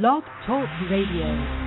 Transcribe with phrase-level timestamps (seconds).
[0.00, 1.61] Blog Talk Radio.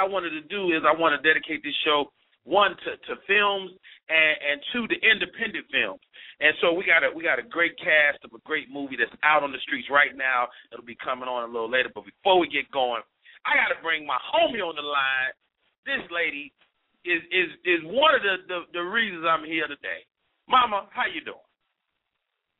[0.00, 2.08] I wanted to do is I want to dedicate this show
[2.48, 3.70] one to, to films
[4.08, 6.00] and, and two to independent films.
[6.40, 9.12] And so we got a we got a great cast of a great movie that's
[9.20, 10.48] out on the streets right now.
[10.72, 11.92] It'll be coming on a little later.
[11.92, 13.04] But before we get going,
[13.44, 15.36] I got to bring my homie on the line.
[15.84, 16.48] This lady
[17.04, 20.08] is is is one of the, the the reasons I'm here today.
[20.48, 21.44] Mama, how you doing?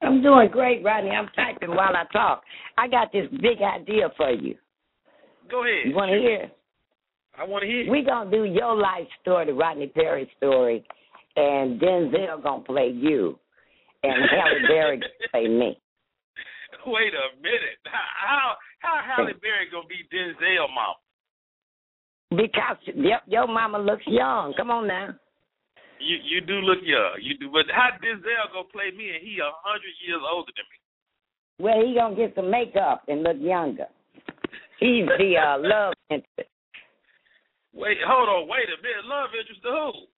[0.03, 1.11] I'm doing great, Rodney.
[1.11, 2.43] I'm typing while I talk.
[2.77, 4.57] I got this big idea for you.
[5.51, 5.89] Go ahead.
[5.89, 6.51] You want to hear?
[7.41, 7.83] I want to hear.
[7.85, 7.91] you.
[7.91, 10.85] we going to do your life story, the Rodney Perry story,
[11.37, 13.39] and Denzel going to play you,
[14.03, 15.81] and Halle Berry gonna play me.
[16.87, 17.81] Wait a minute.
[17.85, 21.01] How how Halle Berry gonna be Denzel mama?
[22.31, 24.55] Because yep, your mama looks young.
[24.57, 25.09] Come on now.
[25.99, 27.17] You you do look young.
[27.21, 30.65] You do, but how Denzel gonna play me and he a hundred years older than
[30.69, 30.81] me?
[31.61, 33.87] Well, he going to get some makeup and look younger.
[34.79, 36.50] He's the uh, love interest.
[37.73, 39.07] Wait, hold on, wait a minute.
[39.07, 40.11] Love interest to who?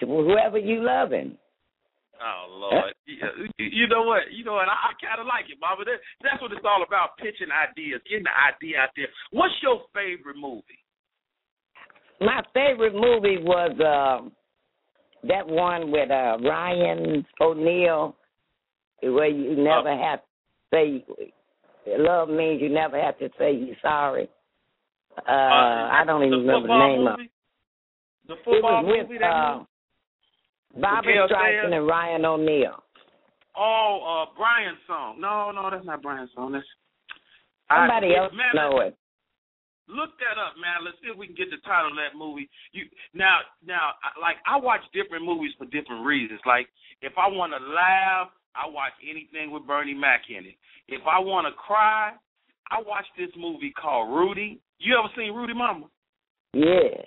[0.00, 1.36] to whoever you loving.
[2.16, 2.94] Oh Lord,
[3.58, 4.22] you, know what?
[4.32, 4.68] You know what?
[4.68, 5.84] I, I kind of like it, Mama.
[5.84, 9.08] That, that's what it's all about: pitching ideas, getting the idea out there.
[9.32, 10.80] What's your favorite movie?
[12.20, 14.32] My favorite movie was um
[15.28, 18.16] that one with uh Ryan O'Neal,
[19.02, 20.26] where you never have to
[20.72, 21.04] say
[21.98, 24.30] love means you never have to say you're sorry.
[25.16, 27.30] Uh, I don't even remember the name of movie?
[28.28, 28.38] The it.
[28.38, 29.64] It football was with movie that uh.
[30.80, 31.72] Bobby Sayers?
[31.72, 32.82] and Ryan O'Neal.
[33.56, 35.16] Oh, uh, Brian's song.
[35.18, 36.52] No, no, that's not Brian's song.
[36.52, 36.66] That's
[37.72, 38.96] Somebody I, else man, know it.
[39.88, 40.84] Look that up, man.
[40.84, 42.50] Let's see if we can get the title of that movie.
[42.72, 42.84] You
[43.14, 46.40] now, now, like I watch different movies for different reasons.
[46.44, 46.68] Like
[47.02, 50.58] if I want to laugh, I watch anything with Bernie Mac in it.
[50.88, 52.12] If I want to cry,
[52.70, 54.60] I watch this movie called Rudy.
[54.78, 55.86] You ever seen Rudy, Mama?
[56.52, 57.04] Yeah.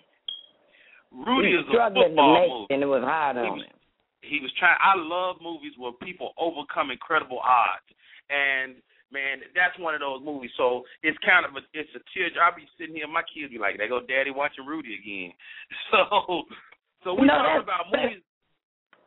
[1.12, 2.74] Rudy is a football movie.
[2.74, 3.74] and it was hard He on was- him.
[4.22, 4.78] he was trying.
[4.80, 7.86] I love movies where people overcome incredible odds,
[8.30, 8.76] and
[9.12, 10.52] man, that's one of those movies.
[10.56, 12.30] So it's kind of a, it's a tear.
[12.44, 15.34] I'll be sitting here, my kids be like, "They go, Daddy, watching Rudy again."
[15.92, 16.44] So,
[17.04, 18.22] so we No, that's- about movies.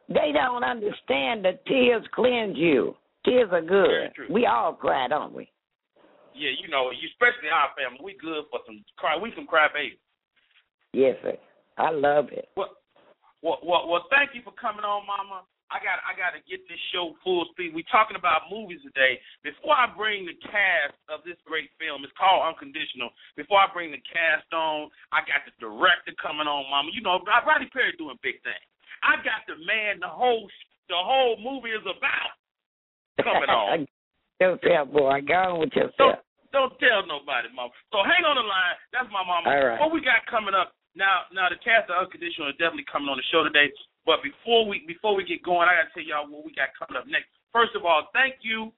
[0.09, 2.97] They don't understand that tears cleanse you.
[3.25, 4.11] Tears are good.
[4.31, 5.49] We all cry, don't we?
[6.35, 9.17] Yeah, you know, especially our family, we good for some cry.
[9.17, 10.01] We some cry babies.
[10.93, 11.37] Yes, sir.
[11.77, 12.49] I love it.
[12.57, 12.77] Well,
[13.41, 15.45] well, well, well, thank you for coming on, Mama.
[15.73, 17.73] I got I got to get this show full speed.
[17.73, 19.17] We're talking about movies today.
[19.41, 23.09] Before I bring the cast of this great film, it's called Unconditional.
[23.41, 26.93] Before I bring the cast on, I got the director coming on, Mama.
[26.93, 28.69] You know, Rodney Perry doing big things.
[29.01, 30.45] I got the man the whole
[30.93, 32.37] the whole movie is about
[33.25, 33.89] coming on.
[34.43, 35.23] Yourself, boy.
[35.23, 36.19] Go on with Don't
[36.53, 37.73] don't tell nobody, Mama.
[37.91, 38.77] So hang on the line.
[38.93, 39.49] That's my mama.
[39.49, 39.81] All right.
[39.81, 41.25] What we got coming up now?
[41.33, 43.73] Now the cast of Unconditional is definitely coming on the show today.
[44.05, 47.01] But before we before we get going, I gotta tell y'all what we got coming
[47.01, 47.33] up next.
[47.57, 48.69] First of all, thank you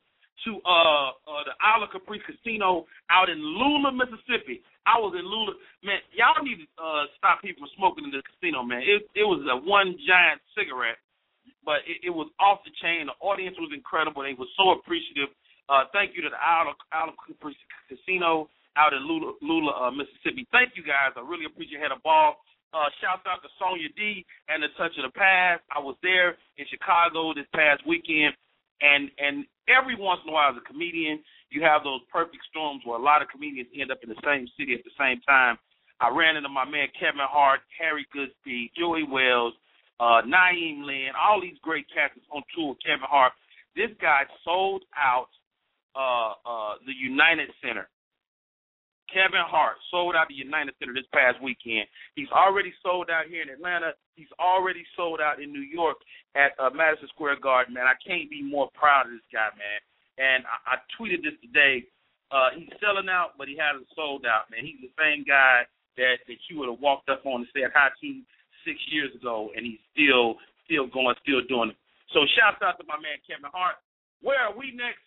[0.47, 4.63] to uh, uh the Isla Caprice Casino out in Lula, Mississippi.
[4.87, 5.99] I was in Lula, man.
[6.15, 8.87] Y'all need to uh, stop people from smoking in the casino, man.
[8.87, 11.01] It it was a one giant cigarette,
[11.67, 13.11] but it, it was off the chain.
[13.11, 14.23] The audience was incredible.
[14.23, 15.33] They were so appreciative.
[15.69, 17.57] Uh, thank you to the Isla, Isla Caprice
[17.89, 20.47] Casino out in Lula, Lula uh, Mississippi.
[20.53, 21.17] Thank you guys.
[21.17, 21.87] I really appreciate it.
[21.87, 22.37] Had a ball.
[22.75, 25.63] Uh, out to Sonya D and the Touch of the Past.
[25.71, 28.35] I was there in Chicago this past weekend,
[28.83, 31.23] and and every once in a while, as a comedian,
[31.55, 34.51] you have those perfect storms where a lot of comedians end up in the same
[34.59, 35.55] city at the same time.
[36.03, 39.55] I ran into my man Kevin Hart, Harry Goodspeed, Joey Wells,
[40.03, 42.75] uh, Naeem Lynn, all these great cats on tour.
[42.83, 43.33] Kevin Hart.
[43.79, 45.31] This guy sold out
[45.97, 47.89] uh, uh, the United Center.
[49.13, 51.87] Kevin Hart sold out the United Center this past weekend.
[52.17, 53.95] He's already sold out here in Atlanta.
[54.17, 55.99] He's already sold out in New York
[56.35, 57.75] at uh, Madison Square Garden.
[57.75, 59.81] Man, I can't be more proud of this guy, man.
[60.19, 61.87] And I, I tweeted this today.
[62.33, 64.67] Uh, he's selling out, but he hasn't sold out, man.
[64.67, 65.63] He's the same guy
[65.95, 68.09] that that you would have walked up on and said hi to
[68.67, 71.79] six years ago, and he's still still going, still doing it.
[72.11, 73.79] So shouts out to my man Kevin Hart.
[74.25, 75.05] Where are we next?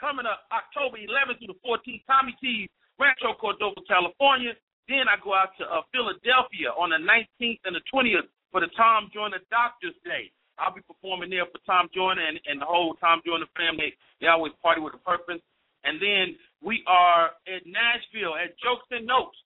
[0.00, 2.68] Coming up October 11th through the 14th, Tommy T's
[2.98, 4.54] Rancho Cordova, California.
[4.88, 8.68] Then I go out to uh, Philadelphia on the 19th and the 20th for the
[8.76, 10.30] Tom Joyner Doctors Day.
[10.58, 13.94] I'll be performing there for Tom Joyner and, and the whole Tom Joyner family.
[14.20, 15.42] They always party with a purpose.
[15.82, 19.36] And then we are at Nashville at Jokes and Notes.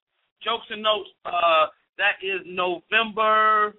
[0.44, 3.74] Jokes and Notes, uh, that is November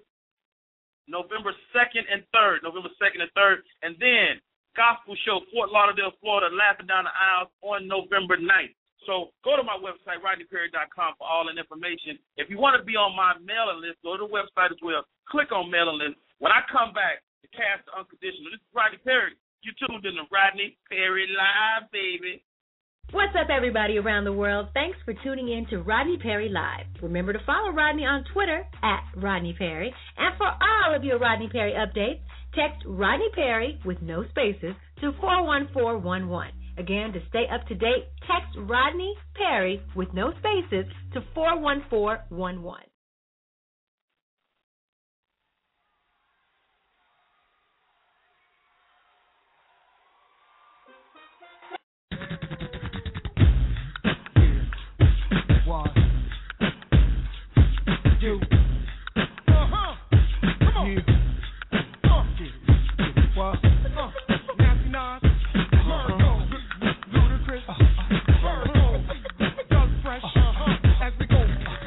[1.08, 2.62] November 2nd and 3rd.
[2.62, 3.58] November 2nd and 3rd.
[3.82, 4.38] And then
[4.76, 8.74] Gospel Show, Fort Lauderdale, Florida, Laughing Down the Aisles on November 9th.
[9.08, 12.20] So go to my website, RodneyPerry.com, for all that information.
[12.36, 15.02] If you want to be on my mailing list, go to the website as well.
[15.26, 16.20] Click on mailing list.
[16.38, 18.52] When I come back, the cast Unconditional.
[18.52, 19.34] This is Rodney Perry.
[19.64, 22.44] You tuned in to Rodney Perry Live, baby.
[23.12, 24.68] What's up, everybody around the world?
[24.72, 26.86] Thanks for tuning in to Rodney Perry Live.
[27.02, 29.92] Remember to follow Rodney on Twitter at Rodney Perry.
[30.16, 32.20] And for all of your Rodney Perry updates,
[32.54, 36.52] text Rodney Perry with no spaces to 41411.
[36.78, 42.90] Again, to stay up to date, text Rodney Perry with no spaces to 41411.
[58.20, 58.38] You.
[59.16, 59.94] Uh-huh.
[60.60, 60.98] Come on.
[60.98, 62.24] Uh.
[63.34, 63.56] What?
[63.64, 64.10] Uh.
[64.58, 65.22] Nasty Nas.
[65.88, 66.30] Virgo.
[67.14, 67.64] Ludacris.
[68.42, 68.86] Virgo.
[69.70, 70.22] Doug Fresh.
[71.02, 71.46] As we go.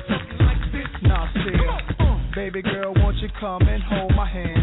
[0.10, 0.90] Something like this.
[1.04, 1.28] Nah,
[2.00, 2.36] Come see.
[2.36, 4.63] Baby girl, won't you come and hold my hand?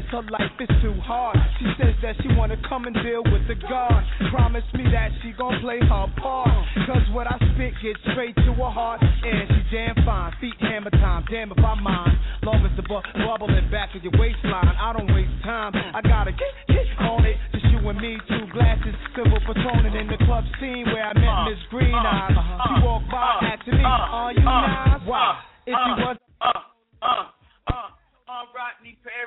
[0.00, 1.36] Uh, says her life is too hard.
[1.58, 4.04] She says that she wanna come and deal with the God.
[4.30, 6.48] Promise me that she gon' play her part.
[6.86, 9.02] Cause what I spit gets straight to her heart.
[9.02, 10.32] And she damn fine.
[10.40, 11.24] Feet hammer time.
[11.30, 12.18] Damn if I mind.
[12.42, 14.68] Long as the bu- bubbling back of your waistline.
[14.68, 15.72] I don't waste time.
[15.74, 17.36] I gotta get, get on it.
[17.52, 18.94] Just you and me, two glasses.
[19.14, 22.32] Silver patronin in the club scene where I met Miss Green Eyes.
[22.32, 25.00] She walked by asking me, are you nice?
[25.04, 25.40] Why?
[25.66, 26.60] If you was uh, uh,
[27.02, 27.24] uh, uh,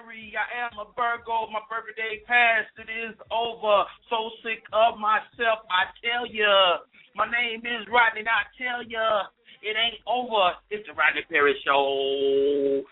[0.04, 1.48] I am a Virgo.
[1.48, 2.76] My birthday passed.
[2.76, 3.88] It is over.
[4.12, 5.64] So sick of myself.
[5.72, 6.84] I tell ya.
[7.16, 8.28] My name is Rodney.
[8.28, 9.32] I tell ya.
[9.64, 10.60] It ain't over.
[10.76, 12.84] It's the Rodney Perry Show.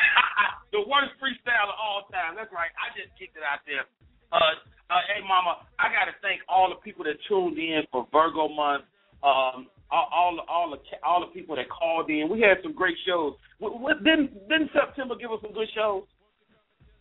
[0.72, 2.40] the worst freestyle of all time.
[2.40, 2.72] That's right.
[2.80, 3.84] I just kicked it out there.
[4.32, 4.56] Uh,
[4.88, 8.48] uh, hey, Mama, I got to thank all the people that tuned in for Virgo
[8.48, 8.88] month.
[9.20, 12.32] Um, all, all, all the all the people that called in.
[12.32, 13.36] We had some great shows.
[13.60, 16.08] What, what, didn't didn't September give us some good shows?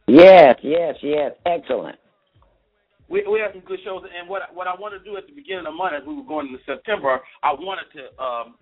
[0.07, 1.31] Yes, yes, yes.
[1.45, 1.97] Excellent.
[3.09, 5.33] We we had some good shows, and what what I want to do at the
[5.33, 8.55] beginning of the month, as we were going into September, I wanted to um,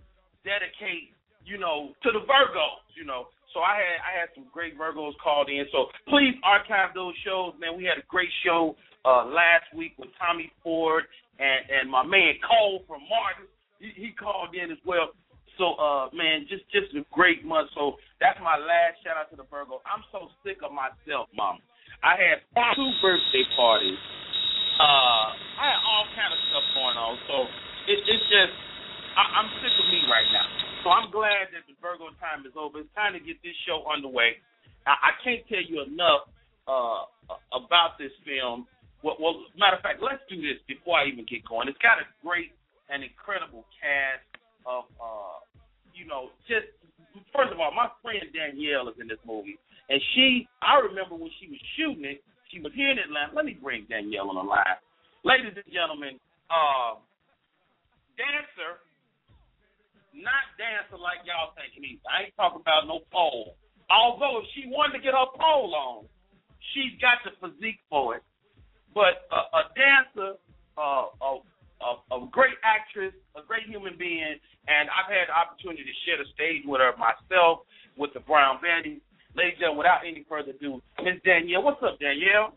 [0.43, 3.27] dedicate, you know, to the Virgos, you know.
[3.53, 5.63] So I had I had some great Virgos called in.
[5.71, 7.77] So please archive those shows, man.
[7.77, 11.03] We had a great show uh, last week with Tommy Ford
[11.39, 13.47] and and my man Cole from Martin.
[13.79, 15.15] He, he called in as well.
[15.57, 17.69] So uh man, just just a great month.
[17.77, 19.81] So that's my last shout out to the Virgo.
[19.85, 21.61] I'm so sick of myself, mom.
[22.01, 22.37] I had
[22.75, 23.99] two birthday parties.
[24.81, 27.13] Uh I had all kind of stuff going on.
[27.29, 27.35] So
[27.85, 28.53] it, it's just
[29.13, 30.47] I, I'm sick of me right now.
[30.81, 32.81] So I'm glad that the Virgo time is over.
[32.81, 34.41] It's time to get this show underway.
[34.89, 36.25] I, I can't tell you enough
[36.65, 37.05] uh
[37.53, 38.65] about this film.
[39.03, 41.67] Well, well, matter of fact, let's do this before I even get going.
[41.67, 42.55] It's got a great
[42.87, 44.23] and incredible cast
[44.65, 45.39] of uh
[45.93, 46.67] you know just
[47.35, 49.59] first of all my friend Danielle is in this movie.
[49.89, 53.33] And she I remember when she was shooting it she was here in Atlanta.
[53.33, 54.77] Let me bring Danielle on the line.
[55.23, 56.99] Ladies and gentlemen uh
[58.15, 58.79] dancer
[60.13, 63.57] not dancer like y'all think he I ain't talking about no pole.
[63.89, 66.05] Although if she wanted to get her pole on
[66.71, 68.23] she's got the physique for it.
[68.93, 70.37] But uh, a dancer
[70.77, 71.29] uh, a,
[71.83, 76.17] a a, great actress, a great human being, and I've had the opportunity to share
[76.17, 79.03] the stage with her myself, with the Brown Betty.
[79.35, 81.63] Ladies and gentlemen, without any further ado, Miss Danielle.
[81.63, 82.53] What's up, Danielle?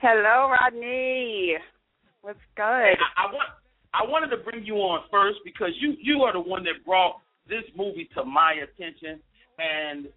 [0.00, 1.56] Hello, Rodney.
[2.22, 2.96] What's good?
[2.96, 3.48] I, I want
[3.92, 7.20] I wanted to bring you on first because you you are the one that brought
[7.48, 9.20] this movie to my attention,
[9.58, 10.08] and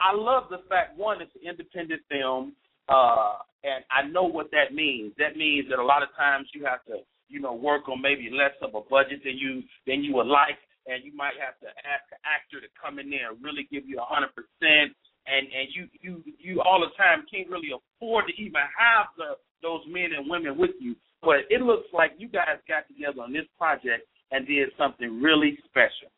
[0.00, 2.54] I love the fact one it's an independent film,
[2.88, 5.12] uh, and I know what that means.
[5.18, 8.30] That means that a lot of times you have to you know work on maybe
[8.32, 11.68] less of a budget than you than you would like, and you might have to
[11.84, 14.96] ask an actor to come in there and really give you a hundred percent
[15.28, 19.36] and and you you you all the time can't really afford to even have the
[19.62, 20.94] those men and women with you.
[21.22, 25.58] But it looks like you guys got together on this project and did something really
[25.66, 26.12] special.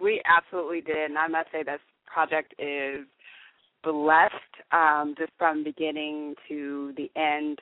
[0.00, 3.06] We absolutely did, and I must say this project is
[3.82, 4.34] blessed
[4.70, 7.58] um, just from beginning to the end.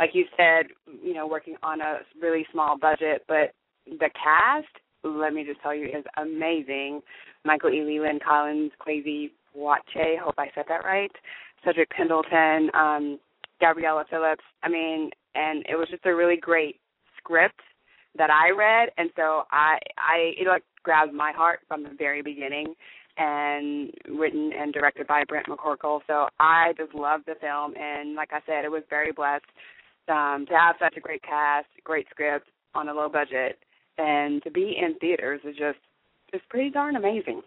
[0.00, 0.66] Like you said,
[1.02, 3.52] you know, working on a really small budget, but
[3.86, 4.66] the cast,
[5.04, 7.02] let me just tell you, is amazing.
[7.44, 7.82] Michael E.
[7.84, 11.12] Leland, Collins, Kwesi Wache, hope I said that right.
[11.64, 13.18] Cedric Pendleton, um,
[13.60, 14.44] Gabriella Phillips.
[14.62, 16.76] I mean, and it was just a really great
[17.18, 17.60] script
[18.16, 22.22] that I read, and so I, I, it like grabbed my heart from the very
[22.22, 22.74] beginning,
[23.18, 26.00] and written and directed by Brent McCorkle.
[26.06, 29.44] So I just loved the film, and like I said, it was very blessed
[30.10, 33.58] um, to have such a great cast, great script on a low budget,
[33.98, 35.78] and to be in theaters is just,
[36.30, 37.42] just pretty darn amazing.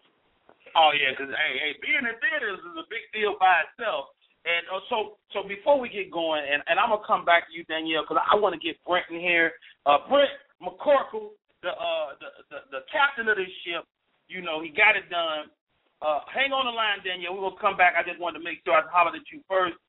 [0.74, 4.10] Oh yeah, because hey, hey, being in theaters is a big deal by itself.
[4.44, 7.54] And uh, so, so before we get going, and, and I'm gonna come back to
[7.56, 9.56] you, Danielle, because I want to get Brent in here.
[9.88, 13.88] Uh, Brent McCorkle, the, uh, the the the captain of this ship,
[14.28, 15.48] you know, he got it done.
[16.04, 17.40] Uh, hang on the line, Danielle.
[17.40, 17.96] We're gonna come back.
[17.96, 19.80] I just wanted to make sure I hollered at you first.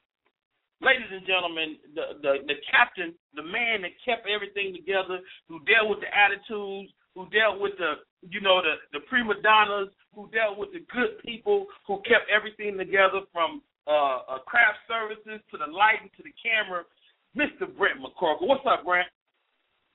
[0.84, 5.16] Ladies and gentlemen, the, the the captain, the man that kept everything together,
[5.48, 9.88] who dealt with the attitudes, who dealt with the you know the the prima donnas,
[10.12, 15.40] who dealt with the good people, who kept everything together from uh, uh, craft services
[15.48, 16.84] to the lighting to the camera,
[17.32, 17.64] Mr.
[17.64, 18.44] Brent McCorkle.
[18.44, 19.08] What's up, Brent?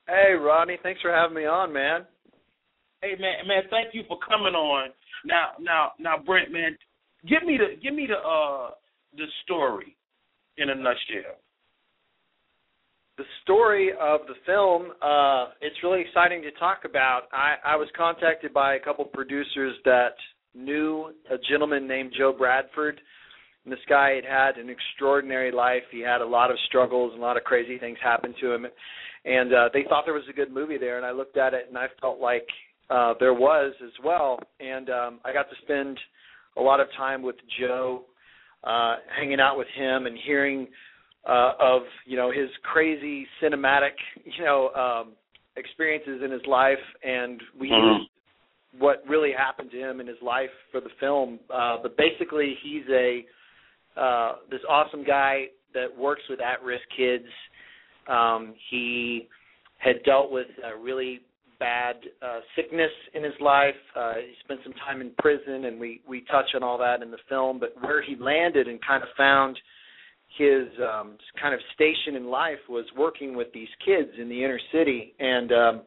[0.09, 0.81] Hey, Rodney.
[0.81, 2.09] Thanks for having me on, man.
[3.05, 4.89] Hey, man, man, thank you for coming on.
[5.23, 6.73] Now, now, now, Brent, man,
[7.29, 8.73] give me the give me the uh
[9.13, 9.95] the story
[10.59, 11.39] in a nutshell.
[13.17, 17.23] The story of the film, uh, it's really exciting to talk about.
[17.33, 20.15] I, I was contacted by a couple producers that
[20.55, 23.01] knew a gentleman named Joe Bradford
[23.69, 25.83] and this guy had had an extraordinary life.
[25.91, 28.65] He had a lot of struggles and a lot of crazy things happen to him,
[29.25, 30.97] and uh, they thought there was a good movie there.
[30.97, 32.47] And I looked at it and I felt like
[32.89, 34.39] uh, there was as well.
[34.59, 35.99] And um, I got to spend
[36.57, 38.05] a lot of time with Joe,
[38.63, 40.67] uh, hanging out with him and hearing
[41.27, 43.91] uh, of you know his crazy cinematic
[44.25, 45.13] you know um,
[45.55, 47.99] experiences in his life, and we Mhm.
[47.99, 48.09] used
[48.77, 51.39] what really happened to him in his life for the film.
[51.49, 53.25] Uh, but basically, he's a
[53.97, 57.25] uh, this awesome guy that works with at-risk kids.
[58.07, 59.27] Um, he
[59.77, 61.21] had dealt with a really
[61.59, 63.75] bad uh, sickness in his life.
[63.95, 67.11] Uh, he spent some time in prison, and we we touch on all that in
[67.11, 67.59] the film.
[67.59, 69.59] But where he landed and kind of found
[70.37, 74.59] his um, kind of station in life was working with these kids in the inner
[74.71, 75.13] city.
[75.19, 75.81] And um,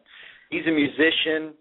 [0.50, 1.54] he's a musician,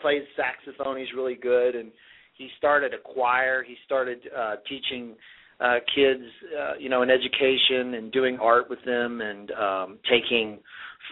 [0.00, 0.98] plays saxophone.
[0.98, 1.90] He's really good, and
[2.36, 3.62] he started a choir.
[3.62, 5.14] He started uh, teaching
[5.60, 6.22] uh, kids,
[6.58, 10.58] uh, you know, in education and doing art with them and um, taking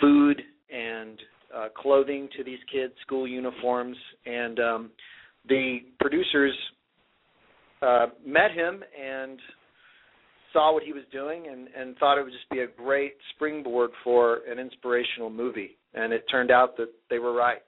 [0.00, 1.18] food and
[1.56, 4.90] uh, clothing to these kids, school uniforms, and um,
[5.48, 6.54] the producers
[7.82, 9.38] uh, met him and
[10.52, 13.90] saw what he was doing and, and thought it would just be a great springboard
[14.02, 15.76] for an inspirational movie.
[15.94, 17.62] And it turned out that they were right.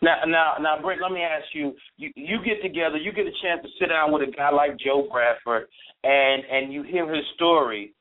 [0.00, 3.36] Now, now, now, Brent, let me ask you: you you get together, you get a
[3.42, 5.66] chance to sit down with a guy like Joe Bradford,
[6.04, 7.92] and and you hear his story.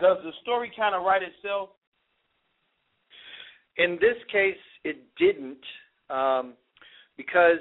[0.00, 1.70] Does the story kind of write itself?
[3.76, 5.58] In this case, it didn't,
[6.10, 6.54] um,
[7.16, 7.58] because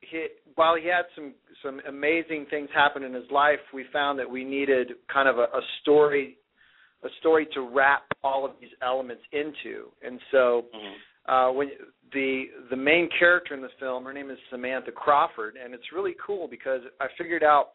[0.00, 4.30] he, while he had some some amazing things happen in his life, we found that
[4.30, 6.38] we needed kind of a, a story,
[7.04, 9.88] a story to wrap all of these elements into.
[10.02, 10.66] And so,
[11.28, 11.70] uh, when
[12.12, 16.14] the the main character in the film, her name is Samantha Crawford, and it's really
[16.24, 17.70] cool because I figured out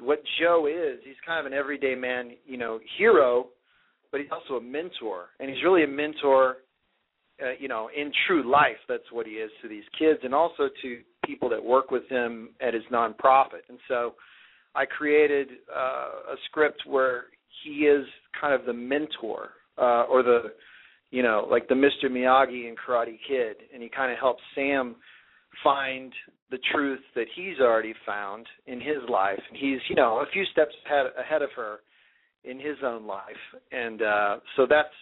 [0.00, 1.00] what Joe is.
[1.04, 3.48] He's kind of an everyday man, you know, hero,
[4.10, 6.58] but he's also a mentor, and he's really a mentor
[7.42, 10.68] uh, you know, in true life, that's what he is to these kids, and also
[10.82, 13.62] to people that work with him at his nonprofit.
[13.68, 14.14] And so,
[14.74, 17.24] I created uh, a script where
[17.64, 18.06] he is
[18.40, 20.52] kind of the mentor uh, or the,
[21.10, 22.10] you know, like the Mr.
[22.10, 24.96] Miyagi in Karate Kid, and he kind of helps Sam
[25.64, 26.12] find
[26.50, 29.40] the truth that he's already found in his life.
[29.48, 31.78] And he's, you know, a few steps ahead ahead of her
[32.44, 33.24] in his own life,
[33.72, 34.94] and uh, so that's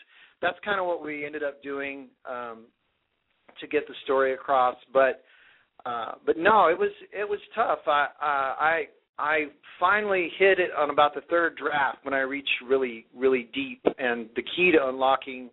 [0.46, 2.66] that's kind of what we ended up doing um,
[3.60, 4.76] to get the story across.
[4.92, 5.24] But
[5.84, 7.80] uh, but no, it was it was tough.
[7.86, 8.82] I uh, I
[9.18, 9.44] I
[9.80, 14.28] finally hit it on about the third draft when I reached really really deep, and
[14.36, 15.50] the key to unlocking.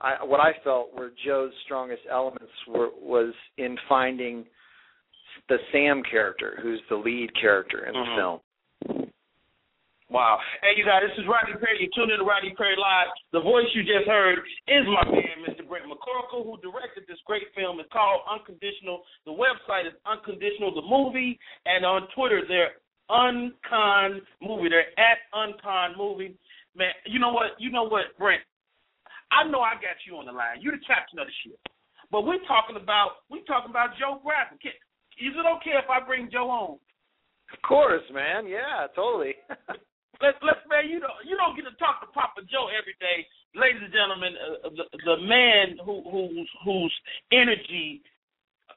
[0.00, 4.44] I, what I felt were Joe's strongest elements were, was in finding
[5.48, 8.16] the Sam character, who's the lead character in the Mhm.
[8.16, 8.40] film.
[10.14, 10.38] Wow.
[10.62, 11.82] Hey, you guys, this is Rodney Perry.
[11.82, 13.10] You tuned in to Rodney Perry Live.
[13.34, 14.38] The voice you just heard
[14.70, 15.66] is my man, Mr.
[15.66, 17.82] Brent McCorkle, who directed this great film.
[17.82, 19.02] It's called Unconditional.
[19.26, 21.34] The website is Unconditional, the movie.
[21.66, 22.78] And on Twitter, they're
[23.10, 24.70] Uncon Movie.
[24.70, 26.38] They're at Uncon Movie.
[26.78, 27.58] Man, you know what?
[27.58, 28.46] You know what, Brent?
[29.34, 30.62] I know I got you on the line.
[30.62, 31.58] You're the captain of the ship.
[32.14, 34.22] But we're talking about we're talking about Joe.
[34.62, 34.78] Can-
[35.18, 36.78] Is it okay if I bring Joe on?
[37.50, 38.46] Of course, man.
[38.46, 39.34] Yeah, totally.
[40.22, 43.26] Let's let's man, you don't you don't get to talk to Papa Joe every day,
[43.54, 44.32] ladies and gentlemen.
[44.38, 46.94] Uh, the the man who whose whose
[47.32, 48.02] energy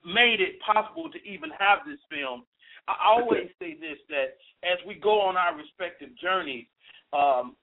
[0.06, 2.44] made it possible to even have this film.
[2.88, 6.66] I always say this that as we go on our respective journeys,
[7.12, 7.56] um,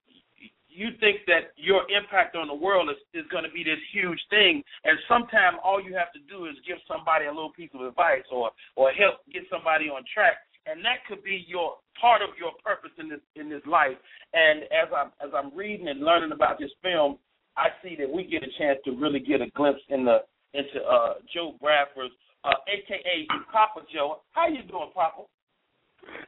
[0.68, 4.18] you think that your impact on the world is, is going to be this huge
[4.28, 7.80] thing, and sometimes all you have to do is give somebody a little piece of
[7.82, 12.30] advice or or help get somebody on track, and that could be your part of
[12.38, 13.96] your purpose in this in this life.
[14.32, 17.18] And as I'm as I'm reading and learning about this film,
[17.56, 20.18] I see that we get a chance to really get a glimpse in the
[20.54, 24.20] into uh, Joe Bradford's, uh, aka Papa Joe.
[24.32, 25.22] How you doing, Papa?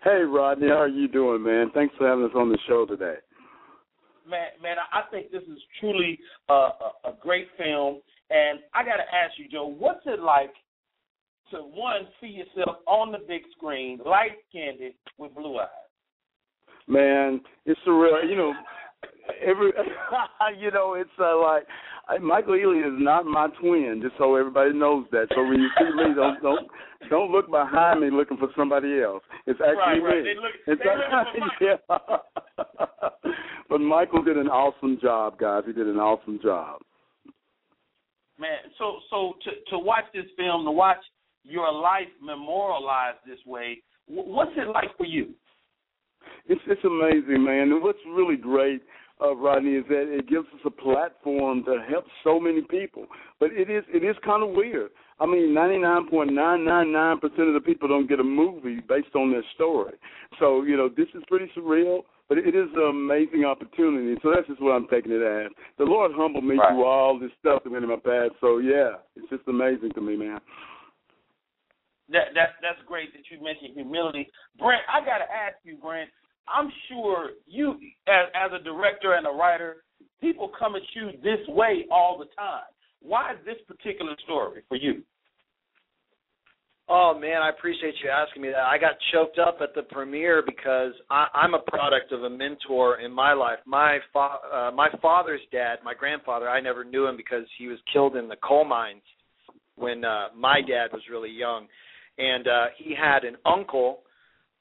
[0.02, 1.70] Hey, Rodney, how are you doing, man?
[1.74, 3.16] Thanks for having us on the show today.
[4.28, 6.70] Man, man, I think this is truly uh,
[7.04, 8.00] a, a great film,
[8.30, 10.52] and I got to ask you, Joe, what's it like
[11.50, 15.68] to one see yourself on the big screen, light skinned with blue eyes?
[16.88, 18.28] Man, it's surreal.
[18.28, 18.52] You know,
[19.44, 19.72] every
[20.58, 21.64] you know, it's uh, like
[22.22, 25.26] Michael Ealy is not my twin, just so everybody knows that.
[25.34, 26.68] So when you see me, don't don't
[27.10, 29.22] don't look behind me looking for somebody else.
[29.46, 30.22] It's actually Right, right.
[30.24, 30.34] me.
[30.34, 32.96] They look- it's they looking yeah.
[33.68, 35.64] but Michael did an awesome job, guys.
[35.66, 36.80] He did an awesome job.
[38.38, 40.98] Man, so so to to watch this film, to watch
[41.46, 45.34] your life memorialized this way, what's it like for you?
[46.46, 47.72] It's it's amazing, man.
[47.72, 48.82] And what's really great,
[49.20, 53.06] uh, Rodney, is that it gives us a platform to help so many people.
[53.40, 54.90] But it is it is kind of weird.
[55.18, 58.24] I mean, ninety nine point nine nine nine percent of the people don't get a
[58.24, 59.94] movie based on their story.
[60.38, 62.02] So you know, this is pretty surreal.
[62.28, 64.18] But it is an amazing opportunity.
[64.20, 65.52] So that's just what I'm taking it as.
[65.78, 66.70] The Lord humbled me Right.
[66.70, 68.32] through all this stuff that went in my past.
[68.40, 70.40] So yeah, it's just amazing to me, man.
[72.10, 74.82] That that's that's great that you mentioned humility, Brent.
[74.86, 76.10] I got to ask you, Brent.
[76.46, 77.72] I'm sure you,
[78.06, 79.82] as as a director and a writer,
[80.20, 82.70] people come at you this way all the time.
[83.02, 85.02] Why is this particular story for you?
[86.88, 88.62] Oh man, I appreciate you asking me that.
[88.62, 93.00] I got choked up at the premiere because I, I'm a product of a mentor
[93.00, 93.58] in my life.
[93.66, 97.78] My fa- uh, my father's dad, my grandfather, I never knew him because he was
[97.92, 99.02] killed in the coal mines
[99.74, 101.66] when uh, my dad was really young,
[102.18, 104.00] and uh, he had an uncle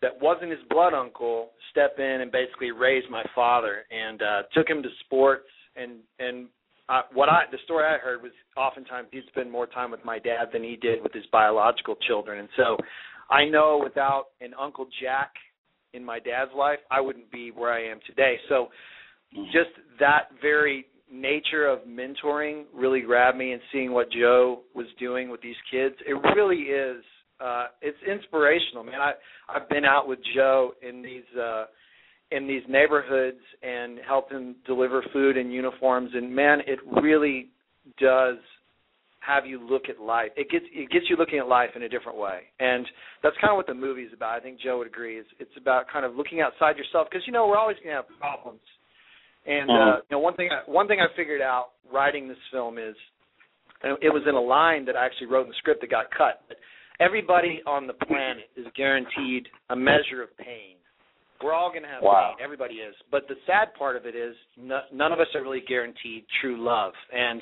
[0.01, 4.69] that wasn't his blood uncle step in and basically raise my father and uh, took
[4.69, 6.47] him to sports and and
[6.87, 10.19] uh, what I the story I heard was oftentimes he'd spend more time with my
[10.19, 12.77] dad than he did with his biological children, and so
[13.29, 15.31] I know without an Uncle Jack
[15.93, 18.35] in my dad's life, I wouldn't be where I am today.
[18.49, 18.67] So
[19.45, 25.29] just that very nature of mentoring really grabbed me and seeing what Joe was doing
[25.29, 25.95] with these kids.
[26.05, 27.03] It really is
[27.39, 29.01] uh it's inspirational, man.
[29.01, 29.13] I
[29.49, 31.65] I've been out with Joe in these uh
[32.31, 37.49] in these neighborhoods and helped him deliver food and uniforms and man, it really
[37.99, 38.37] does
[39.19, 40.29] have you look at life.
[40.37, 42.85] It gets it gets you looking at life in a different way, and
[43.23, 44.37] that's kind of what the movie's about.
[44.37, 45.17] I think Joe would agree.
[45.17, 48.03] Is it's about kind of looking outside yourself because you know we're always going to
[48.03, 48.61] have problems.
[49.47, 49.97] And uh, Mhm.
[49.97, 52.95] you know one thing I, one thing I figured out writing this film is,
[53.83, 56.09] and it was in a line that I actually wrote in the script that got
[56.11, 56.41] cut.
[56.47, 56.57] But
[56.99, 60.75] everybody on the planet is guaranteed a measure of pain.
[61.43, 62.33] We're all going to have Wow.
[62.37, 62.43] pain.
[62.43, 62.95] Everybody is.
[63.11, 66.63] But the sad part of it is no, none of us are really guaranteed true
[66.63, 66.93] love.
[67.13, 67.41] And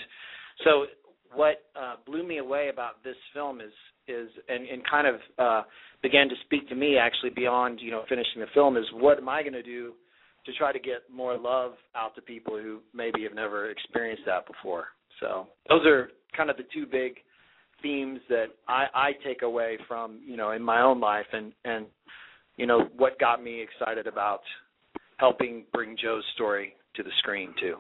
[0.64, 0.86] so
[1.34, 3.72] what uh, blew me away about this film is
[4.08, 5.62] is and, and kind of uh,
[6.02, 9.30] began to speak to me actually beyond you know finishing the film is what am
[9.30, 9.94] I going to do
[10.46, 14.46] to try to get more love out to people who maybe have never experienced that
[14.46, 14.88] before.
[15.22, 17.14] So those are kind of the two big
[17.84, 21.86] themes that I, I take away from you know in my own life and and
[22.58, 24.42] you know what got me excited about
[25.18, 27.76] helping bring Joe's story to the screen too.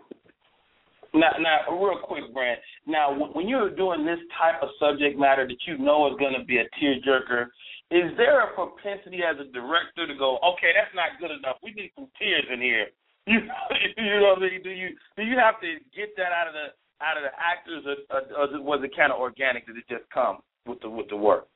[1.13, 2.59] Now, now, real quick, Brent.
[2.87, 6.43] Now, when you're doing this type of subject matter that you know is going to
[6.43, 7.45] be a tearjerker,
[7.93, 11.61] is there a propensity as a director to go, okay, that's not good enough.
[11.61, 12.87] We need some tears in here.
[13.25, 14.63] You, you know what I mean?
[14.67, 17.83] Do you do you have to get that out of the out of the actors,
[17.85, 19.67] or, or, or was it kind of organic?
[19.67, 21.47] Did it just come with the with the work?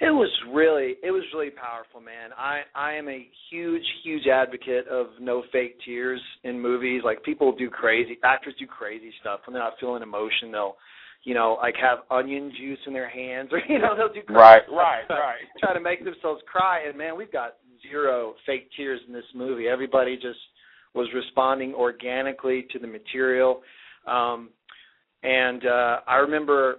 [0.00, 2.30] It was really it was really powerful, man.
[2.36, 7.02] I I am a huge huge advocate of no fake tears in movies.
[7.04, 10.50] Like people do crazy actors do crazy stuff when they're not feeling emotion.
[10.50, 10.76] They'll
[11.22, 14.34] you know like have onion juice in their hands or you know they'll do crazy
[14.34, 16.86] right stuff right right try to make themselves cry.
[16.88, 17.54] And man, we've got
[17.88, 19.68] zero fake tears in this movie.
[19.68, 20.40] Everybody just
[20.94, 23.62] was responding organically to the material.
[24.06, 24.50] Um
[25.22, 26.78] and uh I remember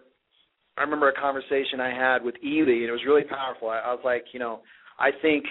[0.78, 3.70] I remember a conversation I had with Ealy, and it was really powerful.
[3.70, 4.62] I, I was like, you know,
[5.00, 5.46] I think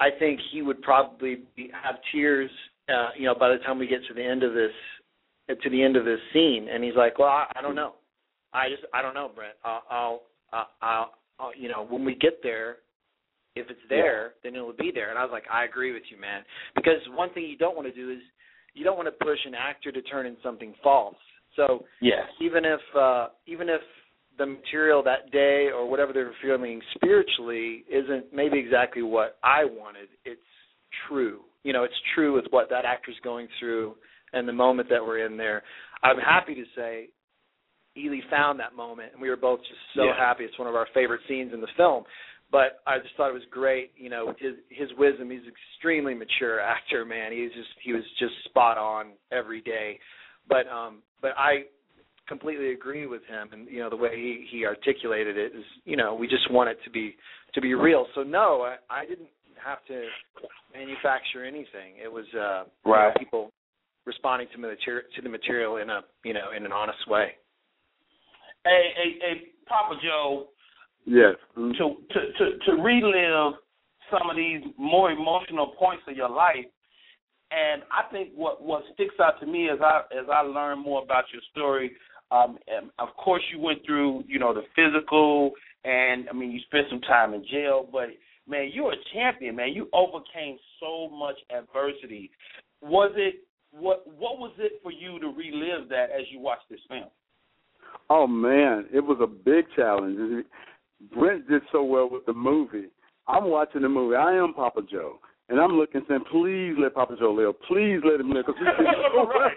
[0.00, 2.50] I think he would probably be, have tears,
[2.88, 4.72] uh, you know, by the time we get to the end of this
[5.62, 6.68] to the end of this scene.
[6.72, 7.94] And he's like, well, I, I don't know.
[8.52, 9.54] I just I don't know, Brent.
[9.64, 12.76] I'll, I'll, I'll, I'll, I'll you know, when we get there,
[13.54, 15.10] if it's there, then it'll be there.
[15.10, 16.42] And I was like, I agree with you, man.
[16.74, 18.20] Because one thing you don't want to do is
[18.74, 21.16] you don't want to push an actor to turn in something false.
[21.56, 23.80] So yes, even if uh, even if
[24.38, 30.08] the material that day or whatever they're feeling spiritually isn't maybe exactly what I wanted,
[30.24, 30.40] it's
[31.08, 31.40] true.
[31.64, 33.94] You know, it's true with what that actor's going through
[34.32, 35.62] and the moment that we're in there.
[36.02, 37.08] I'm happy to say
[37.96, 40.16] Ealy found that moment and we were both just so Yeah.
[40.16, 40.44] happy.
[40.44, 42.04] It's one of our favorite scenes in the film.
[42.52, 45.30] But I just thought it was great, you know, with his his wisdom.
[45.30, 47.32] He's an extremely mature actor, man.
[47.32, 49.98] He's just he was just spot on every day.
[50.48, 51.64] But um but I
[52.28, 55.96] completely agree with him and you know the way he he articulated it is you
[55.96, 57.16] know we just want it to be
[57.52, 59.28] to be real so no i i didn't
[59.62, 60.04] have to
[60.72, 63.50] manufacture anything it was uh you know, people
[64.06, 67.32] responding to the material to the material in a you know in an honest way
[68.64, 69.34] Hey, hey, hey,
[69.66, 70.46] Papa Joe,
[71.04, 71.36] Yes.
[71.56, 71.76] Mhm.
[71.76, 73.54] to to to to relive
[74.10, 76.66] some of these more emotional points of your life.
[77.50, 81.02] And I think what what sticks out to me as I as I learn more
[81.02, 81.96] about your story,
[82.30, 82.58] um,
[82.98, 85.52] of course you went through you know the physical,
[85.84, 88.08] and I mean you spent some time in jail, but
[88.46, 89.72] man you're a champion, man.
[89.72, 92.30] You overcame so much adversity.
[92.80, 96.80] Was it what what was it for you to relive that as you watched this
[96.88, 97.10] film?
[98.08, 100.44] Oh man, it was a big challenge.
[101.14, 102.88] Brent did so well with the movie.
[103.28, 104.16] I'm watching the movie.
[104.16, 105.18] I am Papa Joe.
[105.48, 107.60] And I'm looking saying, please let Papa Joe live.
[107.68, 108.46] Please let him live.
[108.46, 108.68] Cause he's
[109.12, 109.50] so well.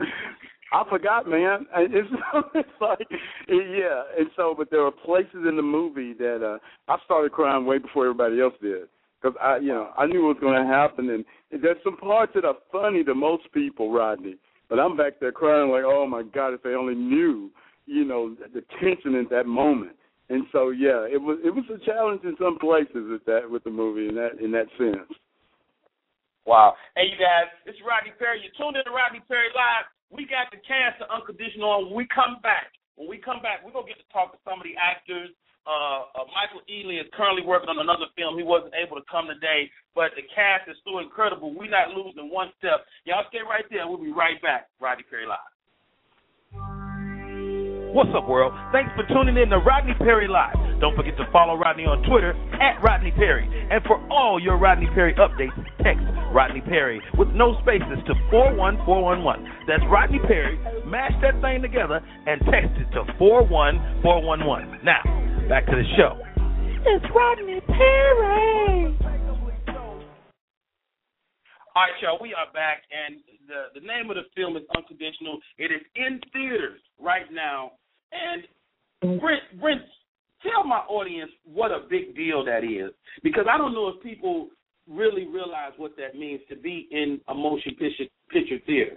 [0.72, 1.66] I forgot, man.
[1.76, 2.08] It's,
[2.54, 3.06] it's like,
[3.48, 4.02] yeah.
[4.18, 6.58] And so, but there are places in the movie that uh
[6.90, 8.82] I started crying way before everybody else did.
[9.20, 11.24] Because I, you know, I knew it was going to happen, and
[11.62, 14.36] there's some parts that are funny to most people, Rodney.
[14.70, 17.50] But I'm back there crying like, oh my God, if they only knew,
[17.90, 19.98] you know, the tension in that moment.
[20.30, 23.66] And so, yeah, it was it was a challenge in some places with that with
[23.66, 25.10] the movie in that in that sense.
[26.46, 26.78] Wow.
[26.94, 28.46] Hey, you guys, it's Rodney Perry.
[28.46, 29.90] You're tuned in to Rodney Perry Live.
[30.08, 31.80] We got the cast of Unconditional on.
[31.90, 34.40] When we come back, when we come back, we're going to get to talk to
[34.46, 35.34] some of the actors.
[35.68, 38.38] Uh, uh, Michael Ealy is currently working on another film.
[38.38, 41.52] He wasn't able to come today, but the cast is still incredible.
[41.52, 42.86] We're not losing one step.
[43.04, 43.84] Y'all stay right there.
[43.86, 44.72] We'll be right back.
[44.80, 45.49] Rodney Perry Live.
[47.90, 48.54] What's up, world?
[48.70, 50.54] Thanks for tuning in to Rodney Perry Live.
[50.78, 53.50] Don't forget to follow Rodney on Twitter at Rodney Perry.
[53.68, 59.66] And for all your Rodney Perry updates, text Rodney Perry with no spaces to 41411.
[59.66, 60.54] That's Rodney Perry.
[60.86, 64.86] Mash that thing together and text it to 41411.
[64.86, 65.02] Now,
[65.50, 66.14] back to the show.
[66.86, 68.94] It's Rodney Perry.
[71.74, 75.38] All right, y'all, we are back, and the the name of the film is Unconditional.
[75.56, 77.78] It is in theaters right now,
[78.12, 79.80] and Brent, Brent,
[80.42, 82.92] tell my audience what a big deal that is,
[83.22, 84.48] because I don't know if people
[84.88, 88.96] really realize what that means to be in a motion picture picture theater.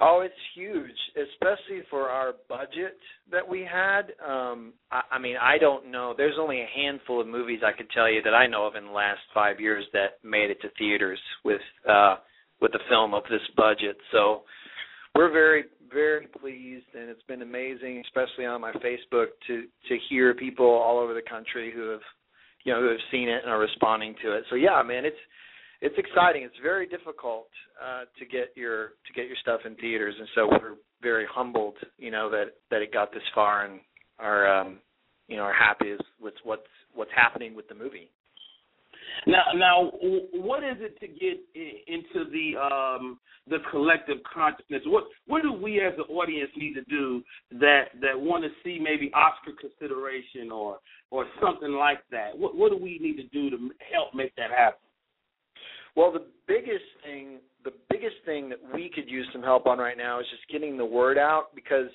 [0.00, 2.96] Oh, it's huge, especially for our budget
[3.32, 4.12] that we had.
[4.24, 6.14] Um, I, I mean, I don't know.
[6.16, 8.84] There's only a handful of movies I could tell you that I know of in
[8.86, 12.16] the last five years that made it to theaters with uh,
[12.60, 13.96] with a film of this budget.
[14.12, 14.42] So
[15.16, 20.34] we're very, very pleased, and it's been amazing, especially on my Facebook, to to hear
[20.34, 22.00] people all over the country who have,
[22.64, 24.44] you know who have seen it and are responding to it.
[24.50, 25.16] So yeah, man, it's
[25.80, 26.42] it's exciting.
[26.42, 27.48] It's very difficult
[27.82, 31.76] uh, to get your to get your stuff in theaters, and so we're very humbled,
[31.98, 33.80] you know, that that it got this far and
[34.18, 34.78] are um,
[35.28, 36.62] you know are happy with what's
[36.94, 38.10] what's happening with the movie.
[39.26, 39.90] Now, now,
[40.32, 41.38] what is it to get
[41.86, 44.82] into the um, the collective consciousness?
[44.86, 48.78] What what do we as an audience need to do that that want to see
[48.78, 50.78] maybe Oscar consideration or
[51.10, 52.36] or something like that?
[52.36, 54.80] What what do we need to do to help make that happen?
[55.96, 59.96] Well, the biggest thing the biggest thing that we could use some help on right
[59.96, 61.88] now is just getting the word out because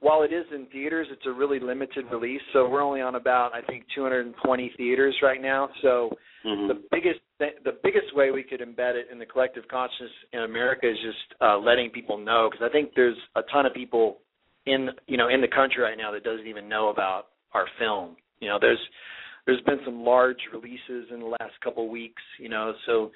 [0.00, 2.40] while it is in theaters, it's a really limited release.
[2.52, 5.68] So we're only on about I think 220 theaters right now.
[5.82, 6.10] So
[6.44, 6.68] mm-hmm.
[6.68, 10.88] the biggest the biggest way we could embed it in the collective consciousness in America
[10.88, 14.18] is just uh, letting people know because I think there's a ton of people
[14.66, 18.16] in you know in the country right now that doesn't even know about our film.
[18.40, 18.78] You know, there's
[19.46, 22.22] there's been some large releases in the last couple of weeks.
[22.38, 23.10] You know, so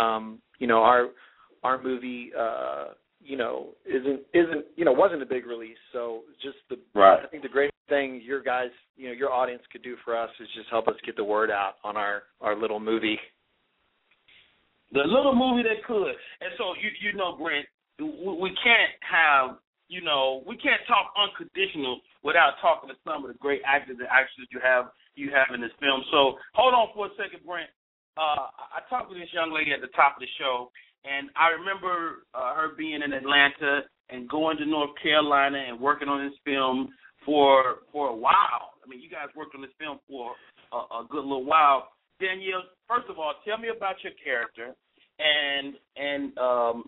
[0.00, 1.08] um, you know our
[1.62, 2.88] our movie uh,
[3.20, 5.78] you know isn't isn't you know wasn't a big release.
[5.92, 7.20] So just the right.
[7.24, 10.30] i think the great thing your guys you know your audience could do for us
[10.40, 13.18] is just help us get the word out on our our little movie.
[14.92, 16.16] The little movie that could.
[16.40, 17.66] And so you you know brent
[17.98, 23.38] we can't have you know we can't talk unconditional without talking to some of the
[23.38, 26.02] great actors and actresses you have you have in this film.
[26.10, 27.70] So hold on for a second brent
[28.18, 30.74] uh, I talked to this young lady at the top of the show,
[31.08, 36.08] and I remember uh, her being in Atlanta and going to North Carolina and working
[36.08, 36.88] on this film
[37.24, 38.76] for for a while.
[38.84, 40.32] I mean, you guys worked on this film for
[40.72, 41.88] a, a good little while.
[42.20, 44.74] Danielle, first of all, tell me about your character,
[45.18, 46.84] and and um,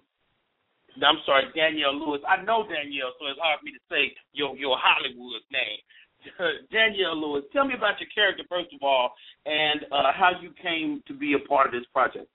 [0.96, 2.20] I'm sorry, Danielle Lewis.
[2.26, 5.80] I know Danielle, so it's hard for me to say your your Hollywood name.
[6.72, 9.12] Danielle Lewis, tell me about your character first of all,
[9.46, 12.28] and uh, how you came to be a part of this project.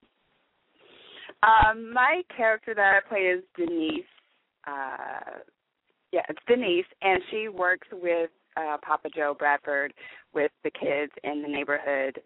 [1.45, 4.03] Um, my character that I play is Denise.
[4.65, 5.39] Uh,
[6.11, 9.93] yeah, it's Denise, and she works with uh, Papa Joe Bradford
[10.33, 12.19] with the kids in the neighborhood,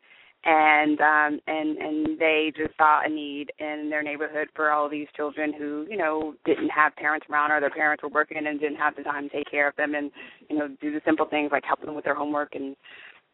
[0.46, 5.08] and um, and and they just saw a need in their neighborhood for all these
[5.18, 8.78] children who you know didn't have parents around or their parents were working and didn't
[8.78, 10.12] have the time to take care of them and
[10.50, 12.76] you know do the simple things like help them with their homework and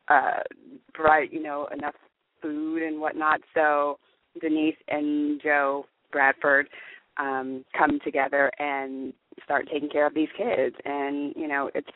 [0.07, 0.39] uh
[0.93, 1.95] provide you know enough
[2.41, 3.41] food and whatnot.
[3.53, 3.99] So
[4.41, 6.67] Denise and Joe Bradford
[7.17, 10.75] um come together and start taking care of these kids.
[10.85, 11.89] And you know it's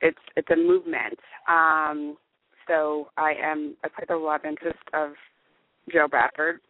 [0.00, 1.18] it's it's a movement.
[1.48, 2.16] Um
[2.68, 5.10] so I am I play the love interest of
[5.92, 6.60] Joe Bradford.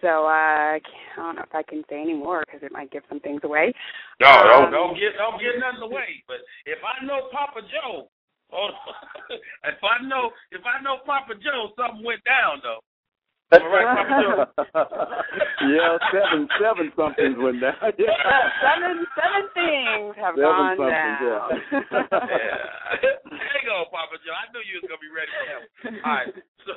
[0.00, 0.80] So uh I
[1.16, 3.72] don't know if I can say any more because it might give some things away.
[4.20, 8.08] No um, don't don't get don't get nothing away but if I know Papa Joe
[8.52, 8.70] oh,
[9.30, 12.82] if I know if I know Papa Joe something went down though
[13.52, 14.46] Am I right, Papa Joe?
[15.74, 17.74] yeah, seven seven somethings went down.
[17.98, 18.14] Yeah.
[18.62, 21.48] seven seven things have Seven gone somethings, down.
[23.02, 23.18] yeah.
[23.26, 24.34] there you go, Papa Joe.
[24.38, 25.60] I knew you was gonna be ready for that.
[25.66, 25.98] one.
[26.06, 26.30] All right.
[26.66, 26.74] So,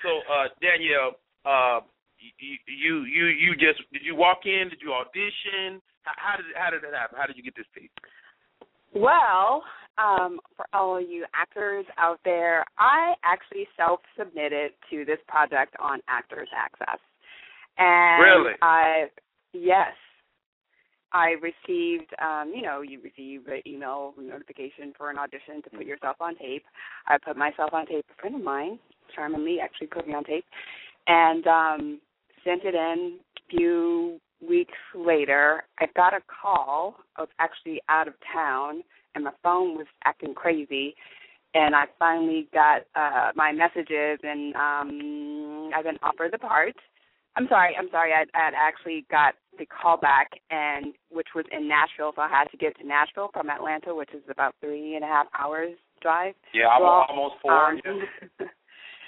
[0.00, 1.80] so uh, Danielle, uh,
[2.16, 4.68] you, you you you just did you walk in?
[4.72, 5.84] Did you audition?
[6.08, 7.20] How, how did how did it happen?
[7.20, 7.92] How did you get this piece?
[8.96, 9.62] Well,
[10.00, 16.00] um, for all you actors out there, I actually self submitted to this project on
[16.08, 16.98] Actors Access.
[17.78, 18.52] And Really?
[18.62, 19.06] I
[19.52, 19.92] yes.
[21.12, 25.84] I received um, you know, you receive an email notification for an audition to put
[25.84, 26.64] yourself on tape.
[27.08, 28.06] I put myself on tape.
[28.16, 28.78] A friend of mine,
[29.14, 30.44] charmingly, actually put me on tape.
[31.06, 32.00] And um
[32.44, 36.96] sent it in a few weeks later, I got a call.
[37.16, 38.82] I was actually out of town,
[39.14, 40.94] and my phone was acting crazy.
[41.52, 46.74] And I finally got uh my messages, and um I've been offered the part.
[47.36, 48.12] I'm sorry, I'm sorry.
[48.12, 52.44] I I actually got the call back, and which was in Nashville, so I had
[52.52, 56.34] to get to Nashville from Atlanta, which is about three and a half hours drive.
[56.54, 57.52] Yeah, I'm Well, almost four.
[57.52, 58.46] um, yeah.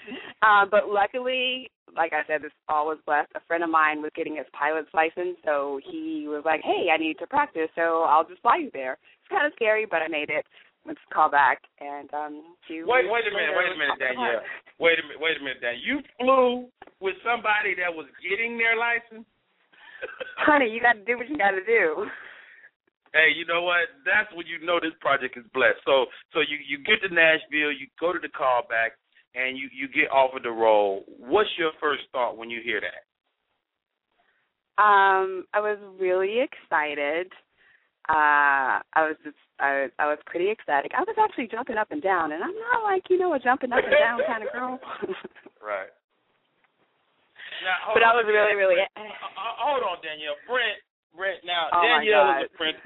[0.42, 3.32] uh, but luckily, like I said, this all was blessed.
[3.34, 6.96] A friend of mine was getting his pilot's license, so he was like, "Hey, I
[6.96, 10.08] need to practice, so I'll just fly you there." It's kind of scary, but I
[10.08, 10.46] made it.
[10.86, 12.56] Let's call back and um.
[12.68, 14.42] Wait, wait a minute, wait a minute, Danielle.
[14.80, 15.78] Wait a minute, wait a minute, Dan.
[15.78, 16.66] You flew
[16.98, 19.28] with somebody that was getting their license.
[20.42, 22.10] Honey, you got to do what you got to do.
[23.12, 23.92] Hey, you know what?
[24.08, 25.84] That's when you know this project is blessed.
[25.84, 28.96] So, so you you get to Nashville, you go to the callback,
[29.34, 31.04] and you you get offered the role.
[31.18, 33.04] What's your first thought when you hear that?
[34.82, 37.28] Um, I was really excited.
[38.08, 40.92] Uh, I was just I I was pretty ecstatic.
[40.96, 43.72] I was actually jumping up and down, and I'm not like you know a jumping
[43.72, 44.80] up and down kind of girl.
[45.62, 45.92] right.
[47.62, 48.80] Now, but on, I was really really.
[48.80, 50.34] Uh, uh, hold on, Danielle.
[50.50, 50.82] Brent,
[51.14, 51.46] Brent.
[51.46, 52.76] Now, Oh, Danielle is a friend.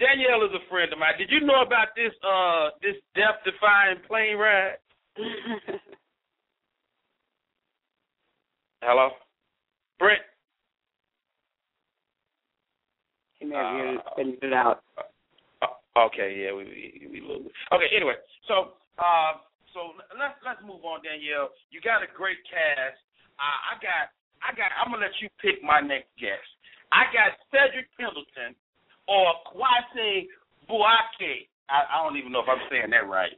[0.00, 1.20] Danielle is a friend of mine.
[1.20, 4.80] Did you know about this uh this death defying plane ride?
[8.82, 9.10] Hello,
[9.98, 10.20] Brent.
[13.38, 14.82] he may have Uh, been muted out.
[15.60, 15.66] Uh,
[16.08, 17.52] okay, yeah, we we, we lose.
[17.72, 18.14] Okay, anyway,
[18.48, 19.32] so uh,
[19.74, 21.50] so let's let's move on, Danielle.
[21.70, 23.00] You got a great cast.
[23.38, 24.08] Uh, I got
[24.40, 24.72] I got.
[24.80, 26.48] I'm gonna let you pick my next guest.
[26.92, 28.56] I got Cedric Pendleton
[29.06, 30.26] or Kwasi
[30.68, 31.46] Boakye.
[31.68, 33.36] I, I don't even know if I'm saying that right.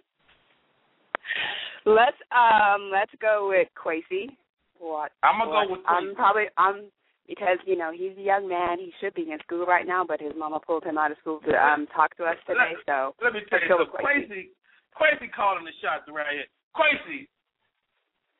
[1.84, 4.30] Let's um let's go with Kwesi.
[4.78, 5.12] What?
[5.22, 6.86] I'm gonna go with I'm probably I'm
[7.28, 8.78] because you know he's a young man.
[8.78, 11.40] He should be in school right now, but his mama pulled him out of school
[11.46, 12.74] to um talk to us today.
[12.86, 14.52] So Let me tell let's you, go so with Kwesi.
[14.94, 16.46] Kwesi, Kwesi calling the shots around here.
[16.76, 17.26] Kwesi,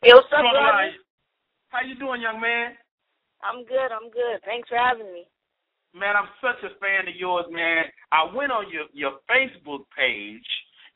[0.03, 0.99] Hey, what's up, come on, Rodney?
[1.71, 2.75] how you doing, young man?
[3.43, 3.91] I'm good.
[3.91, 4.39] I'm good.
[4.45, 5.27] Thanks for having me.
[5.95, 7.85] Man, I'm such a fan of yours, man.
[8.13, 10.47] I went on your your Facebook page,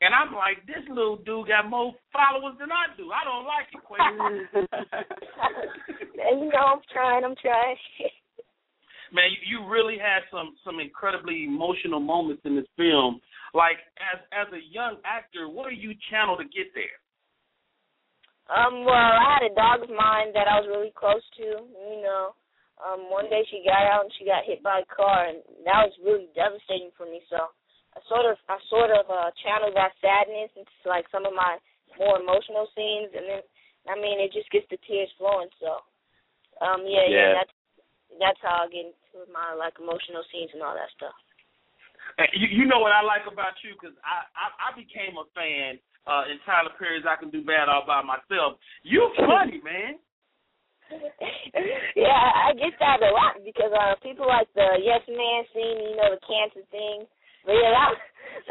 [0.01, 3.11] and I'm like, this little dude got more followers than I do.
[3.11, 3.81] I don't like it,
[6.37, 7.23] you know, I'm trying.
[7.23, 7.77] I'm trying.
[9.13, 13.19] man, you, you really had some some incredibly emotional moments in this film.
[13.53, 16.99] Like as as a young actor, what are you channeled to get there?
[18.47, 21.67] um, well, I had a dog of mine that I was really close to.
[21.67, 22.31] You know,
[22.79, 25.83] um, one day she got out and she got hit by a car, and that
[25.83, 27.19] was really devastating for me.
[27.27, 27.51] So
[27.97, 31.57] I sort of, I sort of uh, channeled that sadness into like some of my
[31.97, 33.41] more emotional scenes, and then
[33.89, 35.49] I mean, it just gets the tears flowing.
[35.57, 35.81] So,
[36.61, 37.33] um, yeah, yeah, Yeah.
[37.41, 37.55] that's
[38.21, 41.17] that's how I get into my like emotional scenes and all that stuff.
[42.33, 45.81] You, you know what I like about you because I, I I became a fan
[46.05, 48.61] uh, in Tyler Perry's I Can Do Bad All by Myself.
[48.85, 49.97] You funny man.
[51.99, 55.95] yeah, I get that a lot because uh people like the Yes Man scene, you
[55.99, 57.03] know, the cancer thing.
[57.47, 57.91] But yeah, that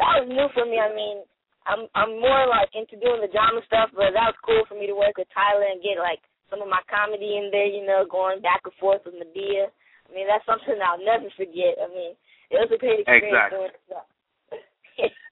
[0.00, 0.80] that was new for me.
[0.80, 1.20] I mean,
[1.68, 4.88] I'm I'm more like into doing the drama stuff, but that was cool for me
[4.88, 8.08] to work with Tyler and get like some of my comedy in there, you know,
[8.08, 9.68] going back and forth with Madea.
[9.68, 11.76] I mean, that's something I'll never forget.
[11.76, 12.16] I mean,
[12.48, 13.58] it was a great experience Exactly.
[13.58, 14.08] doing stuff.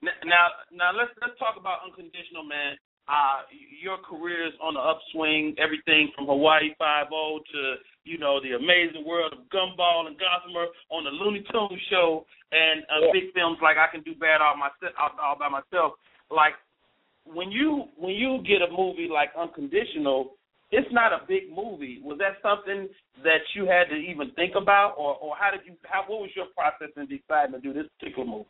[0.05, 2.77] N- Now now let's let's talk about Unconditional Man.
[3.09, 3.45] Uh,
[3.81, 5.57] your career is on the upswing.
[5.57, 7.59] Everything from Hawaii Five O to
[8.05, 12.83] you know the amazing world of Gumball and Gossamer on the Looney Tunes show, and
[12.87, 13.11] uh, Yeah.
[13.11, 15.93] big films like I Can Do Bad all myself all, all by myself.
[16.29, 16.53] Like
[17.25, 20.37] when you when you get a movie like Unconditional,
[20.71, 22.01] it's not a big movie.
[22.03, 22.87] Was that something
[23.23, 26.31] that you had to even think about, or or how did you how what was
[26.35, 28.49] your process in deciding to do this particular movie?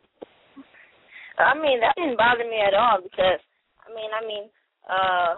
[1.38, 3.40] I mean, that didn't bother me at all because
[3.84, 4.44] I mean, I mean,
[4.88, 5.34] uh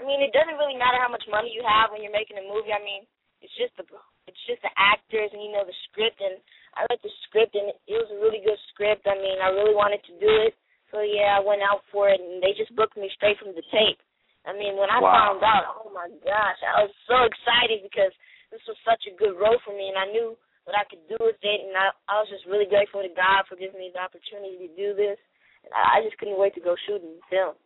[0.00, 2.44] I mean, it doesn't really matter how much money you have when you're making a
[2.48, 2.72] movie.
[2.72, 3.04] I mean,
[3.44, 3.84] it's just the
[4.24, 6.40] it's just the actors and you know the script and
[6.72, 9.04] I read the script and it was a really good script.
[9.04, 10.56] I mean, I really wanted to do it.
[10.88, 13.64] So yeah, I went out for it and they just booked me straight from the
[13.68, 14.00] tape.
[14.48, 15.36] I mean, when I Wow.
[15.36, 18.12] found out, oh my gosh, I was so excited because
[18.48, 20.32] this was such a good role for me and I knew
[20.64, 23.44] what I could do with it and I, I was just really grateful to God
[23.50, 25.18] for giving me the opportunity to do this.
[25.66, 27.56] And I, I just couldn't wait to go shoot the film.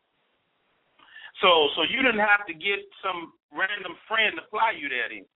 [1.42, 5.26] So so you didn't have to get some random friend to fly you there then.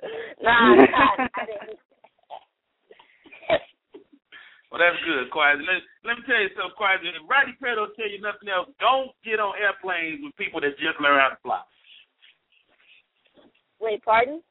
[0.42, 1.78] Nah, I didn't.
[4.70, 5.66] Well, that's good, Kwesi.
[5.66, 7.10] Let, let me tell you something, Kwesi.
[7.10, 10.78] If Rodney Perry don't tell you nothing else, don't get on airplanes with people that
[10.78, 11.60] just learn how to fly.
[13.82, 14.42] Wait, pardon?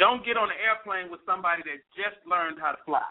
[0.00, 3.04] Don't get on an airplane with somebody that just learned how to fly.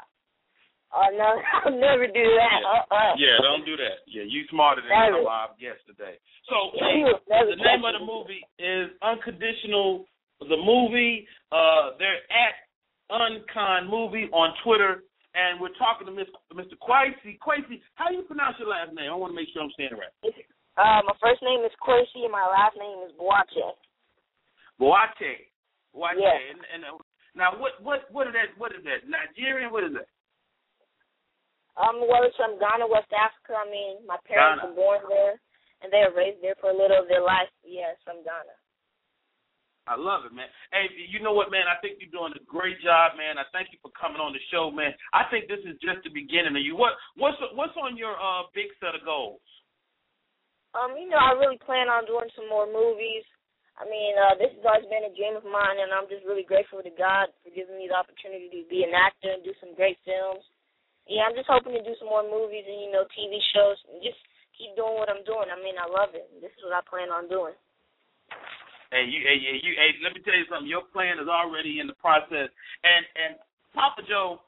[0.93, 1.29] Oh no,
[1.65, 2.59] I'll never do that.
[2.61, 3.17] Uh-uh.
[3.17, 4.05] Yeah, don't do that.
[4.05, 5.25] Yeah, you smarter than Never.
[5.25, 6.21] of our guests today.
[6.49, 10.05] So Yeah, you will never the name of the movie is Unconditional.
[10.43, 11.25] The movie.
[11.55, 12.67] Uh, they're at
[13.07, 16.75] Uncon Movie on Twitter, and we're talking to Miss, Mr.
[16.75, 17.39] Kwesi.
[17.39, 19.07] Kwesi, how do you pronounce your last name?
[19.07, 20.11] I want to make sure I'm saying it right.
[20.75, 23.71] Uh, my first name is Kwesi and my last name is Boakye.
[24.81, 25.47] Boate.
[25.95, 26.17] Boate.
[26.19, 26.35] Yes.
[26.51, 26.97] And, and uh,
[27.35, 28.53] now, what what what is that?
[28.57, 29.09] What is that?
[29.09, 29.71] Nigerian?
[29.71, 30.09] What is that?
[31.73, 33.57] Um, well, it's from Ghana, West Africa.
[33.57, 34.69] I mean, my parents Ghana.
[34.69, 35.41] were born there,
[35.81, 37.49] and they were raised there for a little of their life.
[37.65, 38.53] Yeah, it's from Ghana.
[39.83, 40.47] I love it, man.
[40.71, 41.67] Hey, you know what, man?
[41.67, 43.35] I think you're doing a great job, man.
[43.35, 44.95] I thank you for coming on the show, man.
[45.11, 46.79] I think this is just the beginning of you.
[46.79, 49.43] What what's what's on your uh big set of goals?
[50.71, 53.27] Um, you know, I really plan on doing some more movies.
[53.75, 56.45] I mean, uh, this has always been a dream of mine, and I'm just really
[56.45, 59.73] grateful to God for giving me the opportunity to be an actor and do some
[59.73, 60.45] great films.
[61.07, 63.77] Yeah, I'm just hoping to do some more movies and you know TV shows.
[63.99, 64.19] Just
[64.55, 65.51] keep doing what I'm doing.
[65.51, 66.29] I mean, I love it.
[66.39, 67.55] This is what I plan on doing.
[68.93, 70.69] Hey, you, hey, you, hey, let me tell you something.
[70.69, 72.47] Your plan is already in the process.
[72.85, 73.31] And and
[73.75, 74.45] Papa Joe,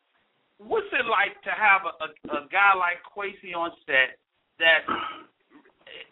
[0.61, 4.21] what's it like to have a, a, a guy like Kwesi on set
[4.61, 4.87] that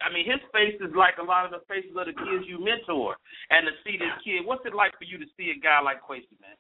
[0.04, 2.60] I mean, his face is like a lot of the faces of the kids you
[2.60, 3.16] mentor,
[3.52, 6.04] and to see this kid, what's it like for you to see a guy like
[6.04, 6.58] Kwesi, man?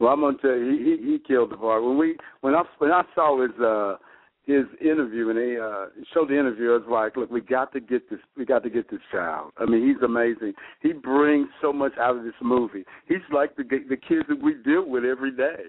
[0.00, 1.82] Well, I'm gonna tell you, he he, killed the part.
[1.82, 3.96] When we when I when I saw his uh
[4.44, 7.80] his interview and they uh showed the interview, I was like, look, we got to
[7.80, 9.52] get this, we got to get this child.
[9.58, 10.54] I mean, he's amazing.
[10.82, 12.84] He brings so much out of this movie.
[13.06, 15.62] He's like the the kids that we deal with every day.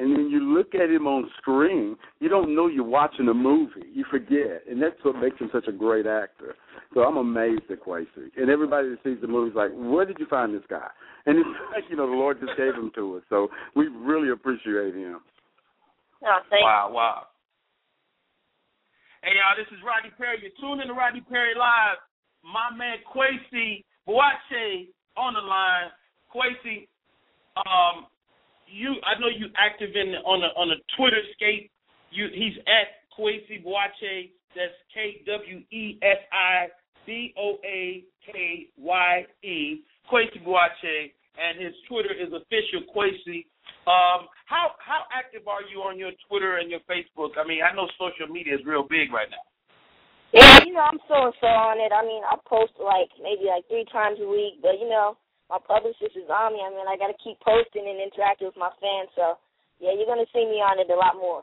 [0.00, 3.84] And when you look at him on screen, you don't know you're watching a movie.
[3.92, 6.56] You forget, and that's what makes him such a great actor.
[6.94, 8.32] So I'm amazed at Kwesi.
[8.38, 10.88] And everybody that sees the movie is like, "Where did you find this guy?"
[11.26, 13.22] And it's like, you know, the Lord just gave him to us.
[13.28, 15.20] So we really appreciate him.
[16.22, 17.26] No, thank Wow, wow.
[19.22, 20.40] Hey y'all, this is Rodney Perry.
[20.40, 22.00] You're tuning in to Rodney Perry Live.
[22.40, 24.88] My man Kwesi Boakye
[25.18, 25.92] on the line.
[26.32, 26.88] Kwesi,
[27.68, 28.06] um,
[28.70, 31.70] you I know you active in on a on a Twitter skate.
[32.10, 34.30] You he's at Kwesi Boakye.
[34.54, 36.68] That's K W E S I
[37.06, 39.82] B O A K Y E.
[40.10, 43.46] Kwesi Boakye, and his Twitter is official Kwesi.
[43.86, 47.38] Um, how how active are you on your Twitter and your Facebook?
[47.38, 49.44] I mean, I know social media is real big right now.
[50.32, 51.90] Yeah, you know, I'm so and so on it.
[51.90, 55.16] I mean, I post like maybe like three times a week, but you know,
[55.50, 56.62] my publicist is on me.
[56.62, 59.10] I mean, I got to keep posting and interacting with my fans.
[59.18, 59.34] So,
[59.82, 61.42] yeah, you're gonna see me on it a lot more.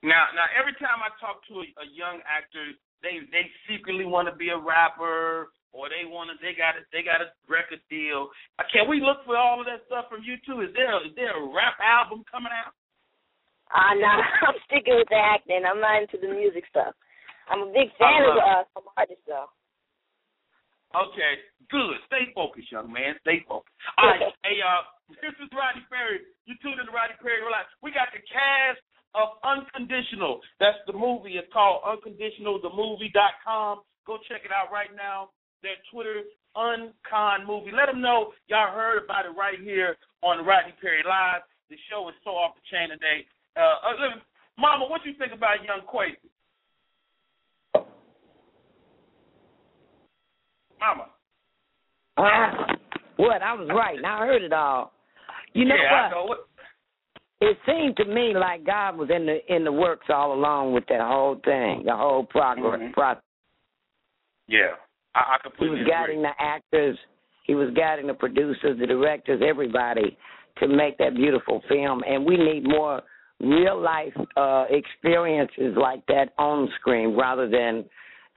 [0.00, 2.72] Now, now every time I talk to a, a young actor,
[3.04, 6.82] they they secretly want to be a rapper or they want to they got a,
[6.90, 8.32] they got a record deal.
[8.56, 10.64] Uh, Can we look for all of that stuff from you too?
[10.64, 12.72] Is there is there a rap album coming out?
[13.68, 14.08] Uh, no,
[14.48, 15.66] I'm sticking with the acting.
[15.68, 16.96] I'm not into the music stuff.
[17.48, 19.48] I'm a big fan of uh, some artists though.
[20.96, 21.32] Okay,
[21.68, 22.00] good.
[22.08, 23.16] Stay focused, young man.
[23.20, 23.76] Stay focused.
[24.00, 24.88] All right, hey y'all.
[25.08, 26.20] This is Rodney Perry.
[26.44, 27.72] You tuned in to Rodney Perry Relax.
[27.80, 28.80] We got the cast
[29.16, 30.44] of Unconditional.
[30.60, 31.40] That's the movie.
[31.40, 33.80] It's called Unconditional, the movie.com.
[34.04, 35.32] Go check it out right now.
[35.64, 37.72] Their Twitter, Uncon Movie.
[37.72, 41.42] Let them know y'all heard about it right here on Rodney Perry Live.
[41.72, 43.24] The show is so off the chain today.
[43.56, 44.20] Uh, uh,
[44.60, 46.27] Mama, what you think about Young Kwesi?
[50.80, 51.06] Mama.
[52.16, 52.74] Ah,
[53.16, 53.42] what?
[53.42, 53.98] I was right.
[54.00, 54.92] Now I heard it all.
[55.52, 56.10] You know yeah, what?
[56.10, 56.38] Know what.
[57.40, 60.84] It seemed to me like God was in the in the works all along with
[60.88, 62.92] that whole thing, the whole progress Mhm.
[62.92, 63.22] process.
[64.48, 64.74] Yeah,
[65.14, 65.92] I, I He completely was agree.
[65.92, 66.98] guiding the actors,
[67.44, 70.16] he was guiding the producers, the directors, everybody
[70.58, 72.02] to make that beautiful film.
[72.08, 73.02] And we need more
[73.40, 77.84] real life uh experiences like that on screen rather than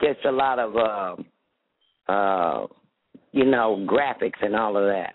[0.00, 1.16] just a lot of uh
[2.08, 2.66] uh
[3.32, 5.14] you know, graphics and all of that.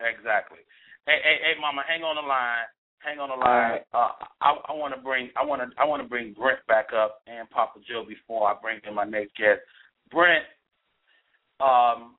[0.00, 0.58] Exactly.
[1.06, 2.64] Hey, hey, hey, Mama, hang on the line.
[2.98, 3.82] Hang on the line.
[3.82, 3.82] right.
[3.92, 6.86] Uh, I, I want to bring, I want to, I want to bring Brent back
[6.96, 9.60] up and Papa Joe before I bring in my next guest.
[10.10, 10.44] Brent,
[11.60, 12.16] um,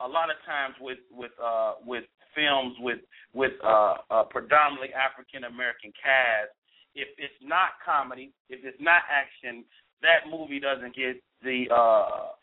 [0.00, 2.04] a lot of times with with uh with
[2.34, 2.98] films with
[3.32, 6.50] with uh, uh predominantly African American cast,
[6.94, 9.64] if it's not comedy, if it's not action,
[10.02, 12.34] that movie doesn't get the uh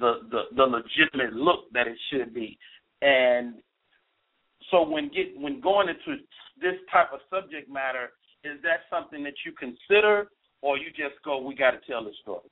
[0.00, 2.58] the the, the legitimate look that it should be.
[3.00, 3.54] And
[4.70, 6.22] so when get when going into
[6.60, 8.10] this type of subject matter,
[8.44, 10.28] is that something that you consider,
[10.60, 12.48] or you just go, we got to tell the story?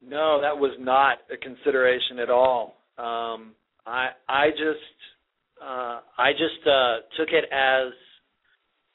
[0.00, 2.76] No, that was not a consideration at all.
[2.98, 3.54] Um,
[3.86, 7.92] I I just uh, I just uh, took it as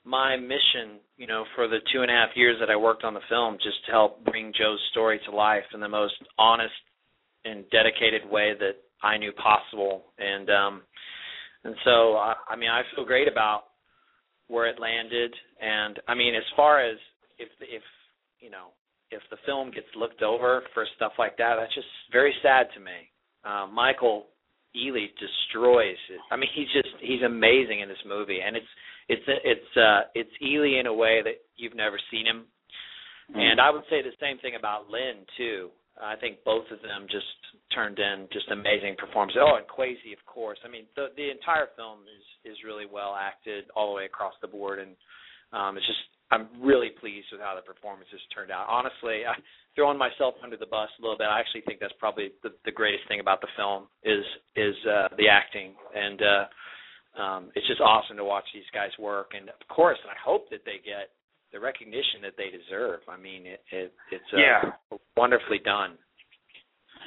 [0.06, 3.14] my mission, you know, for the two and a half years that I worked on
[3.14, 6.74] the film, just to help bring Joe's story to life in the most honest
[7.46, 10.04] and dedicated way that I knew possible.
[10.18, 10.82] And um,
[11.64, 13.64] and so I, I mean, I feel great about
[14.48, 15.34] where it landed.
[15.62, 16.98] And I mean, as far as
[17.40, 17.84] if if
[18.40, 18.68] you know
[19.12, 22.80] if the film gets looked over for stuff like that, that's just very sad to
[22.80, 23.12] me.
[23.46, 24.26] Uh, Michael
[24.76, 26.20] Ealy destroys it.
[26.32, 28.74] I mean, he's just he's amazing in this movie, and it's
[29.10, 32.46] it's it's uh it's Ealy in a way that you've never seen him.
[33.34, 35.70] And I would say the same thing about Lynn too.
[36.02, 37.30] I think both of them just
[37.74, 39.42] turned in just amazing performances.
[39.42, 40.58] Oh, and Kwesi, of course.
[40.66, 44.34] I mean, the the entire film is is really well acted all the way across
[44.42, 44.96] the board, and
[45.54, 46.02] um, it's just
[46.32, 48.66] I'm really pleased with how the performances turned out.
[48.68, 49.38] Honestly, I,
[49.76, 52.74] throwing myself under the bus a little bit, I actually think that's probably the, the
[52.74, 54.26] greatest thing about the film is
[54.56, 56.44] is uh, the acting, and uh,
[57.20, 60.66] um, it's just awesome to watch these guys work, and of course, I hope that
[60.66, 61.14] they get
[61.52, 63.02] the recognition that they deserve.
[63.08, 64.98] I mean, it, it it's uh, Yeah.
[65.16, 65.98] wonderfully done.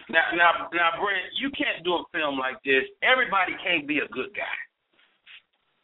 [0.09, 2.85] Now, now, now, Brent, you can't do a film like this.
[3.03, 4.59] Everybody can't be a good guy.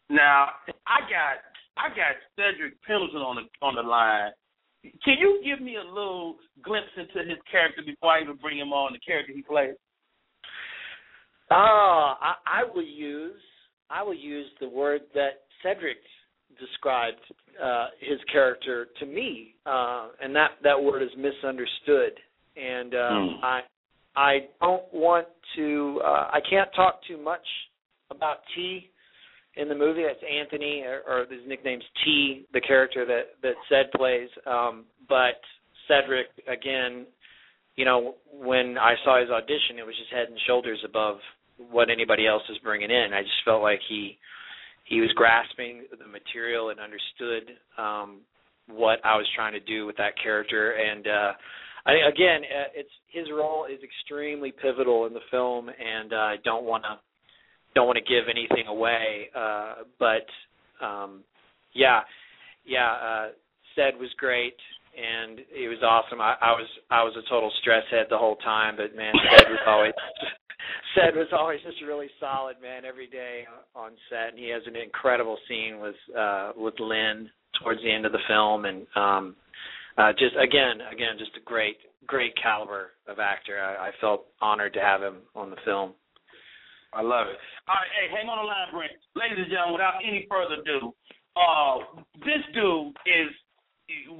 [0.09, 0.51] Now,
[0.87, 1.43] I got
[1.77, 4.31] I got Cedric Pendleton on the on the line.
[5.03, 8.73] Can you give me a little glimpse into his character before I even bring him
[8.73, 9.75] on the character he plays?
[11.51, 13.41] Ah, I, I will use
[13.93, 15.99] I will use the word that Cedric
[16.59, 17.21] described
[17.63, 22.13] uh, his character to me, uh, and that that word is misunderstood.
[22.57, 23.45] And um, Hmm.
[23.45, 23.61] I
[24.17, 25.27] I don't want
[25.57, 27.47] to uh, I can't talk too much
[28.11, 28.91] about T
[29.57, 30.03] in the movie.
[30.07, 34.29] That's Anthony, or, or his nickname's T, the character that that Ced plays.
[34.47, 35.41] Um, but
[35.89, 37.07] Cedric, again,
[37.77, 41.17] you know, when I saw his audition, it was just head and shoulders above
[41.71, 43.09] what anybody else was bringing in.
[43.13, 44.19] I just felt like he
[44.85, 48.21] he was grasping the material and understood um,
[48.69, 50.73] what I was trying to do with that character.
[50.73, 51.33] And uh,
[51.87, 56.37] I again, uh, it's his role is extremely pivotal in the film, and uh, I
[56.45, 56.99] don't want to
[57.75, 59.29] don't want to give anything away.
[59.35, 60.27] Uh, but
[60.85, 61.23] um,
[61.75, 62.01] yeah,
[62.67, 63.27] yeah, uh,
[63.77, 64.57] Ced was great.
[64.93, 66.21] And it was awesome.
[66.21, 69.49] I, I was I was a total stress head the whole time, but man, Ced
[69.49, 69.95] was always
[70.95, 73.45] Ced was always just really solid, man, every day
[73.75, 74.31] on set.
[74.31, 77.31] And he has an incredible scene with uh with Lynn
[77.63, 79.37] towards the end of the film and um
[79.99, 83.61] uh just again, again, just a great great caliber of actor.
[83.61, 85.95] I, I felt honored to have him on the film.
[86.93, 87.41] I love it.
[87.69, 88.93] All right, hey, hang on the line, Brent.
[89.17, 90.93] Ladies and gentlemen, without any further ado,
[91.41, 93.33] uh, this dude is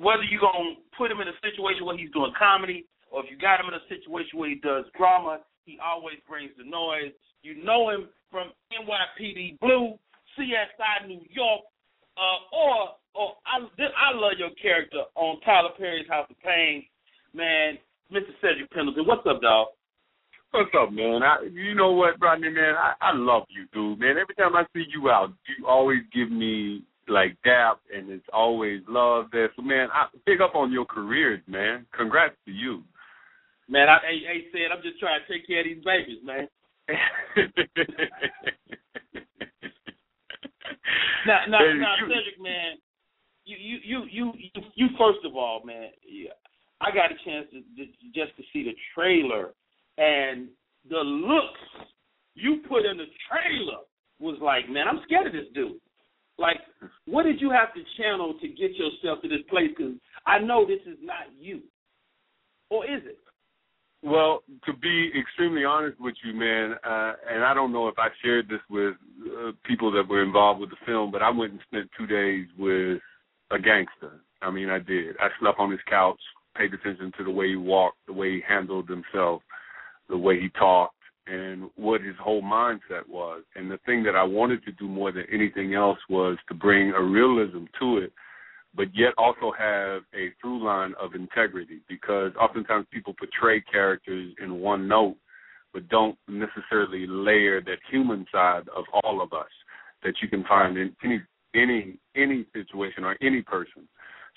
[0.01, 3.37] whether you're gonna put him in a situation where he's doing comedy or if you
[3.37, 7.13] got him in a situation where he does drama, he always brings the noise.
[7.43, 9.99] You know him from NYPD Blue,
[10.39, 11.63] CSI New York,
[12.17, 16.85] uh, or or I I love your character on Tyler Perry's House of Pain,
[17.35, 17.79] man,
[18.13, 18.33] Mr.
[18.41, 19.07] Cedric Pendleton.
[19.07, 19.69] What's up, dog?
[20.53, 21.23] What's up, man?
[21.23, 22.75] I, you know what, Rodney, man?
[22.77, 24.17] I, I love you, dude, man.
[24.21, 28.83] Every time I see you out, you always give me like dap, and it's always
[28.87, 29.51] love there.
[29.57, 31.87] So, man, I pick up on your careers, man.
[31.97, 32.83] Congrats to you.
[33.69, 36.49] Man, I hey, hey Ced I'm just trying to take care of these babies, man.
[41.27, 42.77] Now, now, now, Cedric, man,
[43.45, 46.31] you, you, you, you, you, you first of all, man, yeah,
[46.81, 49.55] I got a chance to, to just to see the trailer,
[49.99, 50.49] and
[50.89, 51.61] the looks
[52.35, 53.83] you put in the trailer
[54.19, 55.79] was like, man, I'm scared of this dude.
[56.39, 56.59] Like,
[57.07, 59.71] what did you have to channel to get yourself to this place?
[59.77, 59.95] Because
[60.27, 61.61] I know this is not you,
[62.71, 63.19] or is it?
[64.03, 68.09] Well, to be extremely honest with you, man, uh, and I don't know if I
[68.23, 68.95] shared this with
[69.27, 72.47] uh, people that were involved with the film, but I went and spent two days
[72.59, 73.01] with
[73.53, 74.21] a gangster.
[74.41, 75.15] I mean, I did.
[75.21, 76.19] I slept on his couch,
[76.57, 79.43] paid attention to the way he walked, the way he handled himself,
[80.09, 80.97] the way he talked,
[81.29, 83.45] and what his whole mindset was.
[83.55, 86.91] And the thing that I wanted to do more than anything else was to bring
[86.91, 88.13] a realism to it
[88.75, 94.61] but yet also have a through line of integrity because oftentimes people portray characters in
[94.61, 95.17] one note
[95.73, 99.49] but don't necessarily layer that human side of all of us
[100.03, 101.21] that you can find in any
[101.55, 103.89] any any situation or any person.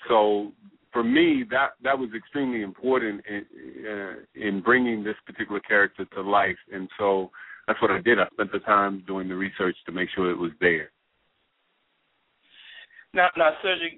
[0.08, 0.52] So
[0.92, 3.44] for me, that that was extremely important in
[3.86, 7.30] uh, in bringing this particular character to life, and so
[7.66, 8.18] that's what I did.
[8.18, 10.90] I spent the time doing the research to make sure it was there.
[13.16, 13.96] Now, now, Cedric,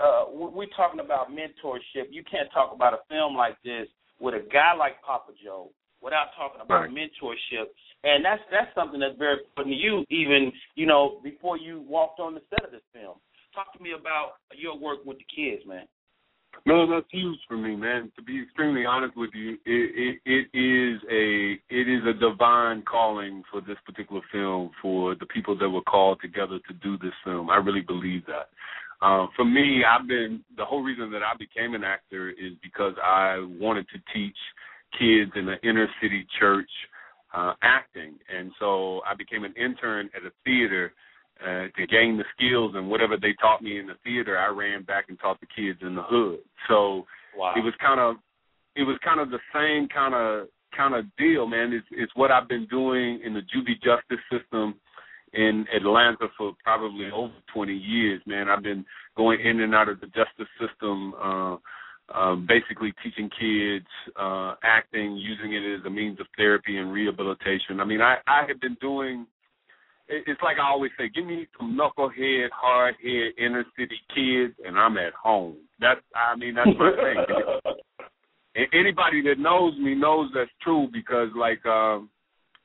[0.00, 2.08] uh, we're talking about mentorship.
[2.08, 3.86] You can't talk about a film like this
[4.18, 5.68] with a guy like Papa Joe
[6.00, 6.90] without talking about Right.
[6.90, 7.68] mentorship,
[8.04, 10.04] and that's that's something that's very important to you.
[10.08, 13.20] Even you know before you walked on the set of this film,
[13.54, 15.86] talk to me about your work with the kids, man.
[16.66, 18.10] No, that's huge for me, man.
[18.16, 22.82] To be extremely honest with you, it, it it is a it is a divine
[22.82, 27.12] calling for this particular film for the people that were called together to do this
[27.24, 27.50] film.
[27.50, 28.48] I really believe that.
[29.02, 32.94] Uh, for me, I've been the whole reason that I became an actor is because
[33.02, 34.36] I wanted to teach
[34.98, 36.70] kids in an inner city church
[37.34, 40.92] uh, acting, and so I became an intern at a theater
[41.42, 44.82] uh, to gain the skills and whatever they taught me in the theater, I ran
[44.82, 46.40] back and taught the kids in the hood.
[46.68, 47.06] So
[47.36, 47.54] Wow.
[47.56, 48.16] it was kind of
[48.76, 51.72] it was kind of the same kind of kind of deal, man.
[51.72, 54.74] It's it's what I've been doing in the juvie justice system
[55.32, 58.48] in Atlanta for probably over 20 years, man.
[58.48, 58.84] I've been
[59.16, 61.56] going in and out of the justice system uh
[62.12, 63.86] um, basically teaching kids
[64.20, 67.80] uh, acting, using it as a means of therapy and rehabilitation.
[67.80, 69.26] I mean, I, I have been doing
[70.08, 74.78] it's like I always say, give me some knucklehead, hard head, inner city kids, and
[74.78, 75.56] I'm at home.
[75.80, 77.74] That's I mean that's my thing.
[78.56, 82.08] And anybody that knows me knows that's true because like um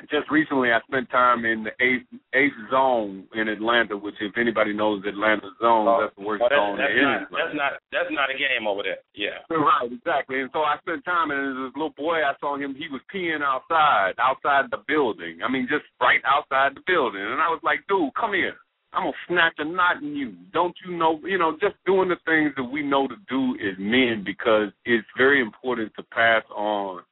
[0.07, 4.71] just recently I spent time in the eighth eighth zone in Atlanta, which if anybody
[4.71, 8.11] knows Atlanta zone, that's the worst Oh, that's, zone that's there not that's not that's
[8.15, 9.03] not a game over there.
[9.13, 9.43] Yeah.
[9.51, 10.39] Right, exactly.
[10.39, 12.75] And so I spent time, and this little boy, I saw him.
[12.75, 15.43] He was peeing outside, outside the building.
[15.43, 17.21] I mean, just right outside the building.
[17.21, 18.55] And I was like, dude, come here.
[18.93, 20.33] I'm gonna snatch a knot in you.
[20.51, 21.19] Don't you know?
[21.23, 25.07] You know, just doing the things that we know to do as men, because it's
[25.17, 27.03] very important to pass on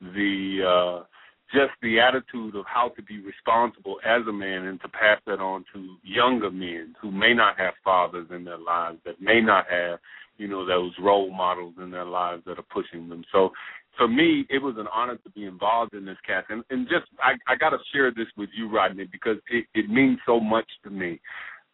[0.00, 1.04] the uh
[1.52, 5.40] just the attitude of how to be responsible as a man and to pass that
[5.40, 9.64] on to younger men who may not have fathers in their lives, that may not
[9.70, 9.98] have,
[10.36, 13.24] you know, those role models in their lives that are pushing them.
[13.32, 13.50] So
[13.96, 16.50] for me, it was an honor to be involved in this cast.
[16.50, 19.88] And, and just, I, I got to share this with you, Rodney, because it, it
[19.88, 21.20] means so much to me.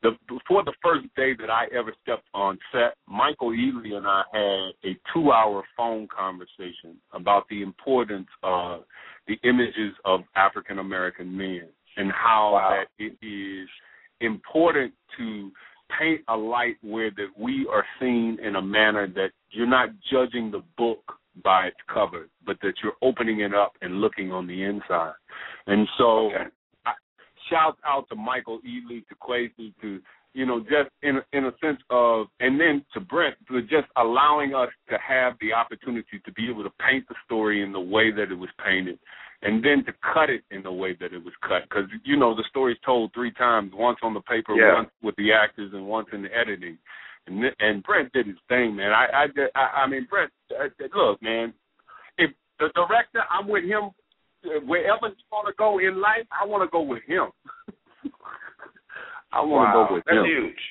[0.03, 4.22] The, before the first day that I ever stepped on set, Michael Ealy and I
[4.33, 8.83] had a two hour phone conversation about the importance of
[9.27, 13.68] the images of African American men and how that it is
[14.20, 15.51] important to
[15.99, 20.51] paint a light where that we are seen in a manner that you're not judging
[20.51, 21.01] the book
[21.43, 25.14] by its cover, but that you're opening it up and looking on the inside.
[25.66, 26.31] And so
[26.87, 26.93] I,
[27.51, 30.01] shout out to Michael Ealy, to Kwesi, to
[30.35, 34.55] you know, just in in a sense of, and then to Brent for just allowing
[34.55, 38.11] us to have the opportunity to be able to paint the story in the way
[38.11, 38.99] that it was painted,
[39.43, 41.62] and then to cut it in the way that it was cut.
[41.62, 44.74] Because you know, the story's told three times: once on the paper, Yeah.
[44.74, 46.78] once with the actors, and once in the editing.
[47.26, 48.91] And and Brent did his thing, man.
[48.93, 51.55] I I I, I mean, Brent, uh, look, man.
[52.18, 53.91] If the director, I'm with him
[54.66, 56.26] wherever you want to go in life.
[56.30, 57.28] I want to go with him.
[59.35, 60.24] I want to Wow, go with that's him.
[60.24, 60.62] huge.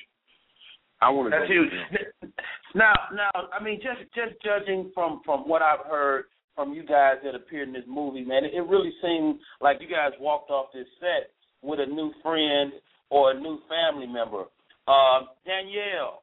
[1.02, 1.70] I want to That's go huge.
[1.70, 2.32] with him.
[2.74, 7.16] Now, now, I mean, just just judging from from what I've heard from you guys
[7.24, 10.86] that appeared in this movie, man, it really seemed like you guys walked off this
[10.98, 11.30] set
[11.62, 12.72] with a new friend
[13.10, 14.44] or a new family member.
[14.88, 16.22] Uh, Danielle.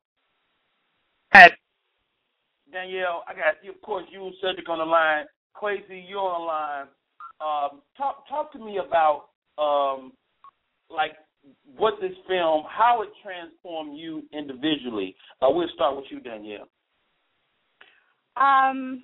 [2.71, 3.71] Danielle, I got you.
[3.71, 5.25] Of course, you Cedric on the line.
[5.55, 6.87] Kwesi, you're on the line.
[7.41, 10.13] Um, talk talk to me about um,
[10.89, 11.11] like
[11.77, 15.15] what this film, how it transformed you individually.
[15.41, 16.67] Uh, we'll start with you, Danielle.
[18.37, 19.03] Um,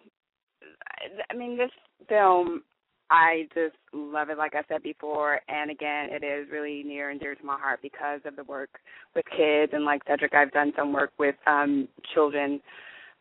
[1.30, 1.72] I- mean, this
[2.08, 2.64] film,
[3.10, 4.38] I just love it.
[4.38, 7.80] Like I said before, and again, it is really near and dear to my heart
[7.82, 8.80] because of the work
[9.16, 9.74] with kids.
[9.74, 12.62] And like Cedric, I've done some work with um children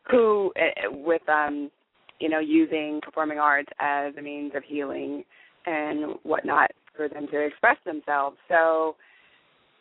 [0.09, 1.71] who, uh, with um,
[2.19, 5.23] you know, using performing arts as a means of healing
[5.65, 8.37] and whatnot for them to express themselves.
[8.47, 8.95] So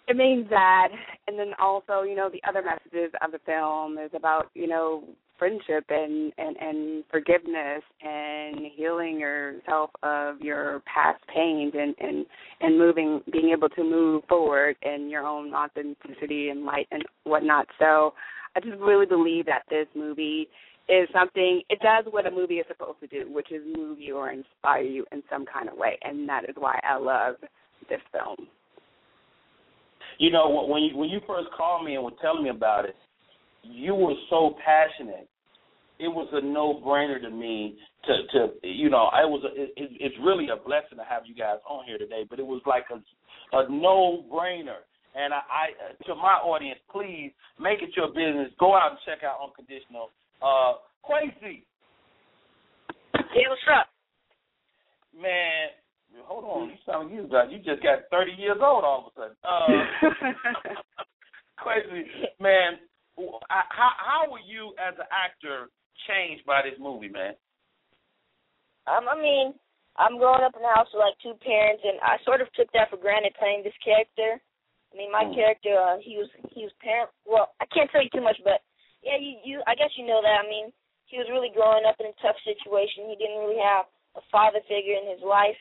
[0.09, 0.89] it means that
[1.27, 5.05] and then also you know the other messages of the film is about you know
[5.39, 12.27] friendship and and and forgiveness and healing yourself of your past pains and and
[12.61, 17.67] and moving being able to move forward in your own authenticity and light and whatnot.
[17.79, 18.15] So
[18.55, 20.49] i just really believe that this movie
[20.89, 24.17] is something it does what a movie is supposed to do which is move you
[24.17, 27.35] or inspire you in some kind of way and that is why i love
[27.91, 28.49] this film
[30.19, 32.85] You know, when- when you when you first called me and were telling me about
[32.87, 32.97] it,
[33.63, 35.29] you were so passionate.
[35.99, 39.97] It was a no-brainer to me to to you know, I was a, it, it-
[40.01, 42.25] it's really a blessing to have you guys on here today.
[42.29, 43.01] But it was like a
[43.57, 44.83] a no-brainer.
[45.15, 48.53] And I, I to my audience, please make it your business.
[48.59, 50.11] Go out and check out Unconditional.
[50.43, 50.75] Uh,
[51.09, 51.63] Kwesi,
[53.15, 53.89] Yeah, what's up?
[55.19, 55.69] man,
[56.25, 56.71] hold on.
[56.71, 59.37] You sound you got you just got 30 years old all of a sudden.
[59.45, 60.77] Uh,
[61.61, 62.05] Kwesi,
[62.41, 62.79] man,
[63.17, 65.69] w- I- how how were you as an actor
[66.07, 67.35] changed by this movie, man?
[68.87, 69.55] Um, I mean,
[69.97, 72.71] I'm growing up in a house with like two parents, and I sort of took
[72.73, 74.39] that for granted playing this character.
[74.93, 75.35] I mean, my Mm.
[75.35, 77.11] character, uh, he was he was parent.
[77.25, 78.63] Well, I can't tell you too much, but
[79.03, 80.45] yeah, you you I guess you know that.
[80.45, 80.73] I mean,
[81.07, 83.09] he was really growing up in a tough situation.
[83.09, 85.57] He didn't really have a father figure in his life.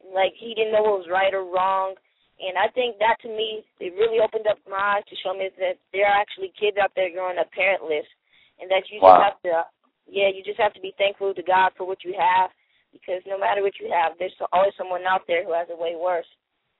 [0.00, 1.94] Like he didn't know what was right or wrong.
[2.40, 5.52] And I think that to me, it really opened up my eyes to show me
[5.60, 8.08] that there are actually kids out there growing up parentless,
[8.56, 9.68] and that you just have to,
[10.08, 12.48] yeah, you just have to be thankful to God for what you have,
[12.96, 16.00] because no matter what you have, there's always someone out there who has it way
[16.00, 16.28] worse.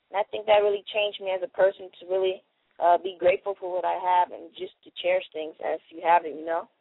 [0.08, 2.40] And I think that really changed me as a person to really
[2.80, 6.24] uh, be grateful for what I have and just to cherish things as you have
[6.24, 6.72] it, you know.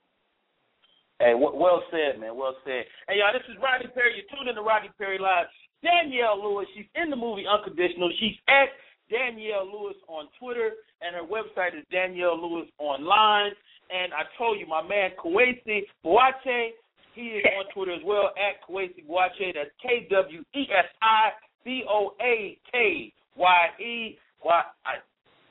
[1.20, 2.40] Hey, well said, man.
[2.40, 2.88] Well said.
[3.12, 4.16] Hey, y'all, this is Rodney Perry.
[4.16, 5.52] You're tuned in to Rodney Perry Live.
[5.84, 8.12] Danielle Lewis, she's in the movie Unconditional.
[8.20, 8.70] She's at
[9.10, 10.72] Danielle Lewis on Twitter,
[11.02, 13.52] and her website is Danielle Lewis Online.
[13.90, 16.70] And I told you, my man Kwesi Boakye,
[17.16, 19.54] he is on Twitter as well at Kwesi Boakye.
[19.54, 21.30] That's K W E S I
[21.66, 24.18] B O A K Y E.
[24.42, 24.62] Why?
[24.86, 25.02] I,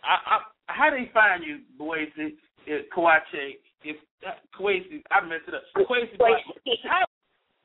[0.05, 2.37] I, I, how do they find you, Boakye?
[2.95, 5.62] Kawache, if uh, Kwesi, I messed it up.
[5.74, 6.16] Kwesi,
[6.85, 7.05] how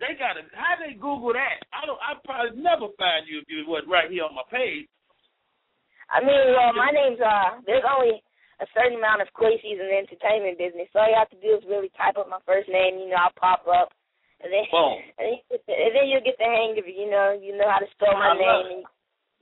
[0.02, 1.62] they got to how they Google that?
[1.70, 2.00] I don't.
[2.02, 4.89] I probably never find you if you was right here on my page.
[6.10, 7.62] I mean, well, my name's uh.
[7.66, 8.22] There's only
[8.62, 10.89] a certain amount of Quasies in the entertainment business.
[10.94, 13.02] So all you have to do is really type up my first name.
[13.02, 13.94] You know, I'll pop up,
[14.41, 15.02] and then Boom.
[15.20, 16.98] and then, you get the, and then you'll get the hang of it.
[16.98, 18.68] You know, you know how to spell my I name.
[18.82, 18.84] And,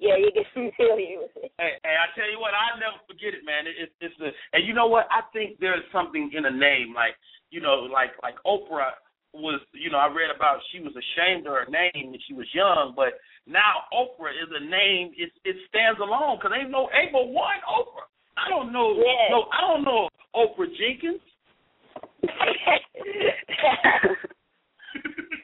[0.02, 1.54] yeah, you get familiar with it.
[1.62, 3.70] Hey, hey, I tell you what, I'll never forget it, man.
[3.70, 5.06] It, it, it's a, and you know what?
[5.14, 7.16] I think there's something in a name, like
[7.54, 8.98] you know, like like Oprah
[9.34, 12.48] was, you know, I read about she was ashamed of her name when she was
[12.54, 15.14] young, but now Oprah is a name.
[15.18, 18.08] It it stands alone because ain't no ain't but one Oprah.
[18.38, 18.96] I don't know.
[18.98, 19.32] Yeah.
[19.32, 21.22] No, I don't know Oprah Jenkins.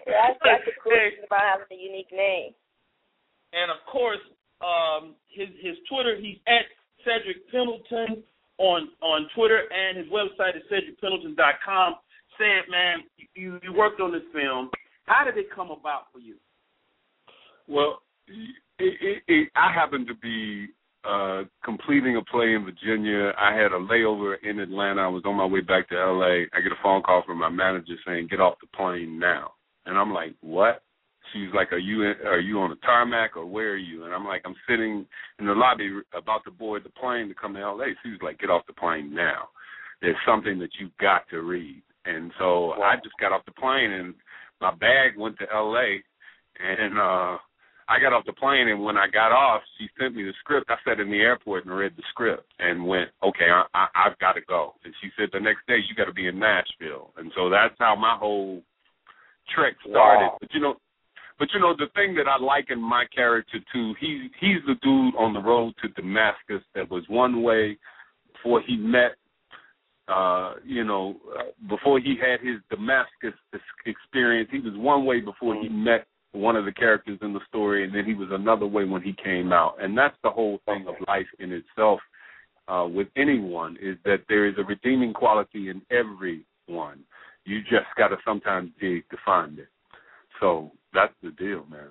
[0.07, 2.53] that's that's the cool thing about having a unique name.
[3.53, 4.21] and of course,
[4.61, 6.65] um, his his Twitter, he's at
[7.05, 8.23] Cedric Pendleton
[8.57, 11.95] on on Twitter, and his website is cedricpendleton.com.
[12.39, 12.99] Ced, man,
[13.35, 14.69] you you worked on this film.
[15.05, 16.35] How did it come about for you?
[17.67, 20.67] Well, it, it, it, I happened to be
[21.03, 23.31] uh completing a play in Virginia.
[23.39, 25.01] I had a layover in Atlanta.
[25.01, 26.45] I was on my way back to LA.
[26.53, 29.53] I get a phone call from my manager saying, "Get off the plane now."
[29.85, 30.83] And I'm like, "What?"
[31.33, 34.13] She's like, "Are you in, are you on the tarmac or where are you?" And
[34.13, 35.05] I'm like, "I'm sitting
[35.39, 38.39] in the lobby about to board the plane to come to LA." She was like,
[38.39, 39.49] "Get off the plane now.
[40.01, 43.91] There's something that you've got to read." And so I just got off the plane
[43.91, 44.13] and
[44.61, 46.01] my bag went to LA
[46.59, 47.37] and uh
[47.89, 50.69] I got off the plane, and when I got off, she sent me the script.
[50.69, 54.19] I sat in the airport and read the script and went, "Okay, I, I, I've
[54.19, 57.13] got to go." And she said the next day you got to be in Nashville,
[57.15, 58.61] and so that's how my whole
[59.55, 60.25] trek started.
[60.25, 60.37] Wow.
[60.41, 60.75] But you know,
[61.39, 64.75] but you know the thing that I like in my character too, he he's the
[64.83, 67.77] dude on the road to Damascus that was one way
[68.33, 69.15] before he met
[70.07, 73.37] uh, you know, uh, before he had his Damascus
[73.85, 77.83] experience, he was one way before he met one of the characters in the story,
[77.83, 79.75] and then he was another way when he came out.
[79.81, 81.99] And that's the whole thing of life in itself
[82.67, 87.03] uh, with anyone is that there is a redeeming quality in everyone.
[87.45, 89.69] You just got to sometimes dig to find it.
[90.39, 91.89] So that's the deal, man.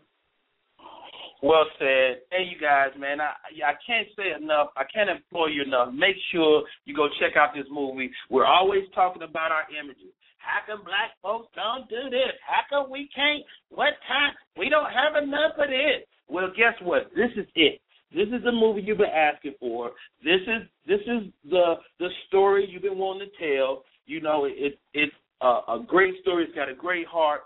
[1.46, 2.26] Well said.
[2.32, 3.30] Hey, you guys, man, I
[3.62, 4.68] I can't say enough.
[4.76, 5.94] I can't implore you enough.
[5.94, 8.10] Make sure you go check out this movie.
[8.30, 10.10] We're always talking about our images.
[10.38, 12.34] How come black folks don't do this?
[12.42, 13.44] How come we can't?
[13.70, 14.34] What time?
[14.58, 16.02] We don't have enough of this.
[16.28, 17.10] Well, guess what?
[17.14, 17.80] This is it.
[18.12, 19.92] This is the movie you've been asking for.
[20.24, 23.84] This is this is the the story you've been wanting to tell.
[24.06, 26.44] You know, it it's a, a great story.
[26.44, 27.42] It's got a great heart.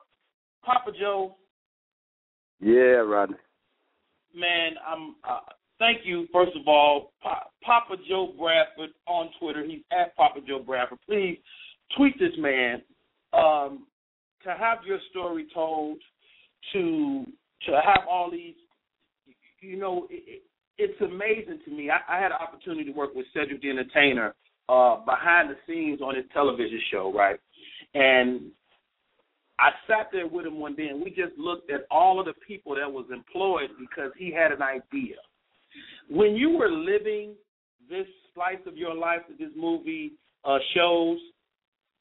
[0.65, 1.37] Papa Joe,
[2.61, 3.37] Yeah, Rodney.
[4.35, 5.17] Man, I'm.
[5.29, 5.41] Uh,
[5.79, 9.65] thank you, first of all, pa- Papa Joe Bradford on Twitter.
[9.65, 10.99] He's at Papa Joe Bradford.
[11.07, 11.39] Please
[11.97, 12.83] tweet this man
[13.33, 13.87] um,
[14.45, 15.99] to have your story told,
[16.73, 17.25] to
[17.67, 18.55] to have all these.
[19.61, 20.43] You know, it, it,
[20.79, 21.91] it's amazing to me.
[21.91, 24.35] I, I had an opportunity to work with Cedric the Entertainer
[24.69, 27.39] uh, behind the scenes on his television show, right?
[27.95, 28.53] And
[29.61, 32.33] I sat there with him one day and we just looked at all of the
[32.47, 35.17] people that was employed because he had an idea.
[36.09, 37.35] When you were living
[37.89, 40.13] this slice of your life that this movie
[40.45, 41.19] uh, shows,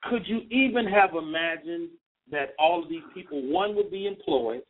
[0.04, 1.90] could you even have imagined
[2.32, 4.62] that all of these people, one, would be employed,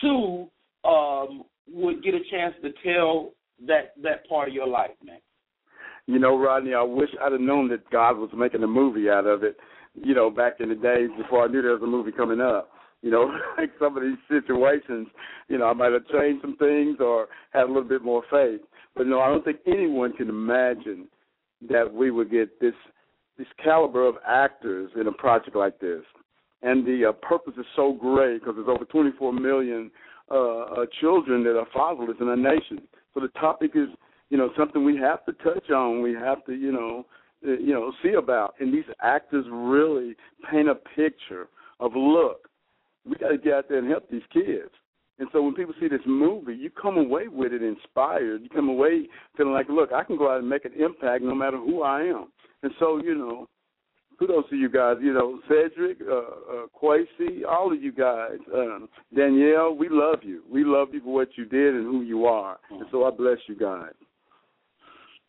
[0.00, 0.48] two,
[0.84, 3.32] um, would get a chance to tell
[3.66, 5.18] that that part of your life, man?
[6.06, 9.26] You know, Rodney, I wish I'd have known that God was making a movie out
[9.26, 9.56] of it,
[9.94, 12.70] you know, back in the days before I knew there was a movie coming up.
[13.02, 15.08] You know, like some of these situations,
[15.48, 18.60] you know, I might have changed some things or had a little bit more faith.
[18.94, 21.08] But no, I don't think anyone can imagine
[21.68, 22.74] that we would get this
[23.38, 26.02] this caliber of actors in a project like this.
[26.62, 29.90] And the uh, purpose is so great because there's over 24 million
[30.30, 32.82] uh, uh, children that are fatherless in our nation.
[33.14, 33.88] So the topic is,
[34.28, 36.02] you know, something we have to touch on.
[36.02, 37.06] We have to, you know,
[37.42, 38.54] you know, see about.
[38.60, 40.16] And these actors really
[40.50, 41.48] paint a picture
[41.80, 42.48] of look.
[43.04, 44.70] We got to get out there and help these kids.
[45.18, 48.42] And so when people see this movie, you come away with it inspired.
[48.42, 51.34] You come away feeling like, look, I can go out and make an impact no
[51.34, 52.28] matter who I am.
[52.62, 53.48] And so, you know,
[54.18, 54.96] kudos to you guys.
[55.00, 58.38] You know, Cedric, uh, uh, Kwesi, all of you guys.
[58.54, 60.42] Um, Danielle, we love you.
[60.50, 62.58] We love you for what you did and who you are.
[62.70, 63.92] And so I bless you guys.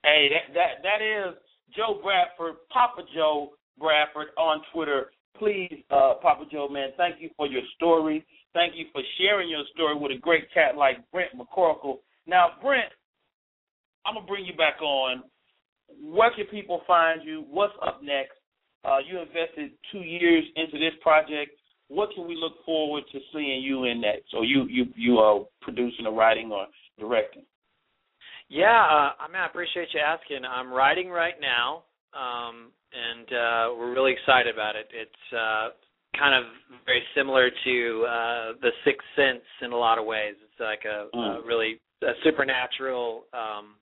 [0.03, 1.35] Hey, that that that is
[1.75, 5.11] Joe Bradford, Papa Joe Bradford on Twitter.
[5.37, 8.25] Please, uh, Papa Joe, man, thank you for your story.
[8.53, 11.99] Thank you for sharing your story with a great cat like Brent McCorkle.
[12.27, 12.91] Now, Brent,
[14.05, 15.23] I'm gonna bring you back on.
[16.01, 17.45] Where can people find you?
[17.49, 18.37] What's up next?
[18.85, 21.51] Uh, you invested two years into this project.
[21.87, 24.31] What can we look forward to seeing you in next?
[24.31, 26.67] So you you you are producing or writing or
[26.99, 27.43] directing?
[28.53, 30.45] Yeah, uh, I mean, I appreciate you asking.
[30.45, 31.81] I'm writing right now,
[32.13, 34.85] um, and uh, we're really excited about it.
[34.93, 35.69] It's uh,
[36.15, 36.43] kind of
[36.85, 40.35] very similar to uh, The Sixth Sense in a lot of ways.
[40.37, 41.41] It's like a, Mm.
[41.43, 43.73] a really a supernatural um,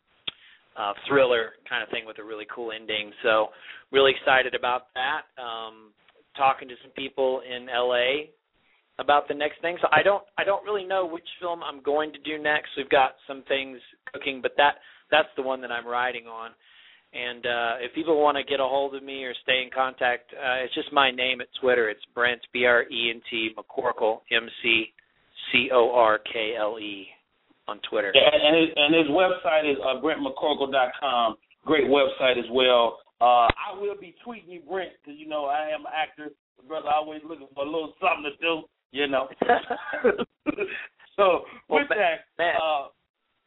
[0.77, 3.11] uh, thriller kind of thing with a really cool ending.
[3.23, 3.49] So,
[3.91, 5.23] really excited about that.
[5.41, 5.91] Um,
[6.37, 8.31] talking to some people in LA
[8.99, 9.77] about the next thing.
[9.81, 12.69] So I don't I don't really know which film I'm going to do next.
[12.77, 13.79] We've got some things
[14.11, 14.75] cooking, but that
[15.09, 16.51] that's the one that I'm writing on.
[17.13, 20.31] And uh if people want to get a hold of me or stay in contact,
[20.33, 21.89] uh it's just my name at Twitter.
[21.89, 24.93] It's Brent B R E N T McCorkle M C
[25.51, 27.07] C O R K L E
[27.67, 28.11] on Twitter.
[28.13, 31.35] Yeah, and his, and his website is uh, BrentMcCorkle.com.
[31.65, 32.99] Great website as well.
[33.21, 36.33] Uh, I will be tweeting you, Brent, because you know I am an actor.
[36.67, 38.63] Brother, always looking for a little something to do.
[38.91, 39.27] You know.
[41.15, 42.55] so Well, with that, man.
[42.61, 42.87] uh,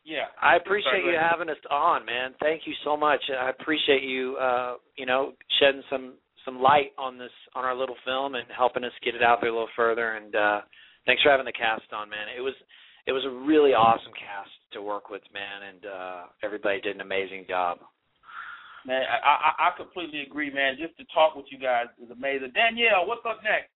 [0.04, 0.26] yeah.
[0.40, 2.34] I appreciate Sorry, you having us on, man.
[2.40, 3.20] Thank you so much.
[3.30, 6.14] I appreciate you uh, you know, shedding some
[6.44, 9.48] some light on this on our little film and helping us get it out there
[9.48, 10.60] a little further and uh
[11.06, 12.28] thanks for having the cast on, man.
[12.36, 12.54] It was
[13.06, 17.00] it was a really awesome cast to work with, man, and uh everybody did an
[17.00, 17.78] amazing job.
[18.86, 20.76] Man, I, I I completely agree, man.
[20.78, 22.52] Just to talk with you guys is amazing.
[22.52, 23.72] Danielle, what's up next?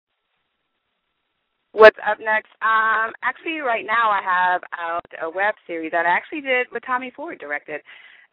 [1.74, 2.50] What's up next?
[2.62, 6.84] Um, actually, right now I have out a web series that I actually did with
[6.86, 7.80] Tommy Ford directed.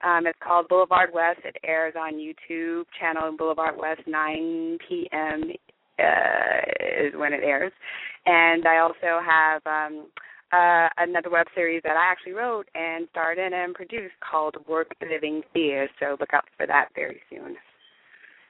[0.03, 1.39] Um, it's called Boulevard West.
[1.43, 5.53] It airs on YouTube channel Boulevard West 9 p.m.
[5.97, 7.71] Uh, is when it airs,
[8.27, 10.05] and I also have um,
[10.53, 14.91] uh, another web series that I actually wrote and starred in and produced called Work
[15.01, 15.89] Living Fear.
[15.99, 17.55] So look out for that very soon.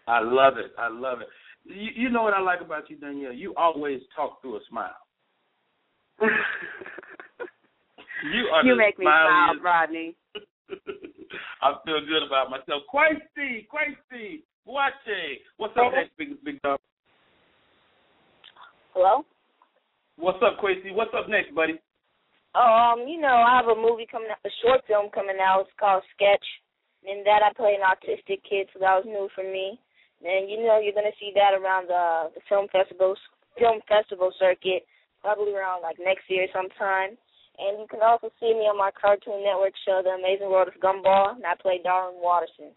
[0.06, 0.74] I love it.
[0.78, 1.28] I love it.
[1.66, 3.34] You, you know what I like about you, Danielle?
[3.34, 4.96] You always talk through a smile.
[8.22, 10.16] You are you the make me smile, Rodney.
[11.62, 12.84] I feel good about myself.
[12.86, 15.42] Kwesi, Kwesi, Boakye.
[15.58, 16.80] What's up, next, big big dog?
[18.94, 19.26] Hello?
[20.18, 20.94] What's up, Kwesi?
[20.94, 21.82] What's up next, buddy?
[22.54, 25.62] Um, you know, I have a movie coming out, a short film coming out.
[25.62, 26.46] It's called Sketch.
[27.04, 29.80] In that, I play an autistic kid, so that was new for me.
[30.22, 33.18] And you know, you're gonna see that around the the film festivals,
[33.58, 34.86] film festival circuit,
[35.22, 37.18] probably around like next year sometime.
[37.58, 40.80] And you can also see me on my Cartoon Network show, The Amazing World of
[40.82, 42.74] Gumball, and I play Darwin Watterson.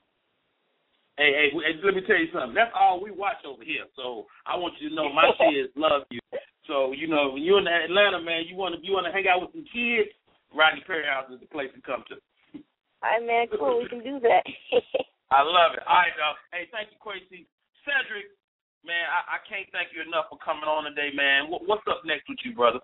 [1.17, 2.59] Hey, hey, let me tell you something.
[2.59, 3.87] That's all we watch over here.
[3.95, 6.21] So I want you to know my kids love you.
[6.67, 9.29] So you know, when you're in Atlanta, man, you want to you want to hang
[9.29, 10.11] out with some kids.
[10.51, 12.17] Rodney Perry House is the place to come to.
[13.03, 13.83] All right, man, cool.
[13.83, 14.45] We can do that.
[15.31, 15.83] I love it.
[15.87, 16.37] All right, dog.
[16.53, 17.47] Hey, thank you, Kwesi.
[17.85, 18.33] Cedric,
[18.85, 21.51] man, I, I can't thank you enough for coming on today, man.
[21.51, 22.81] What, what's up next with you, brother?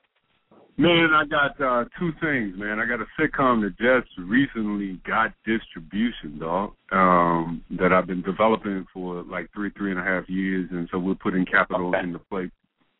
[0.76, 2.78] Man, I got uh two things, man.
[2.80, 6.72] I got a sitcom that just recently got distribution, dog.
[6.90, 10.98] Um, that I've been developing for like three, three and a half years, and so
[10.98, 12.50] we're putting capital into play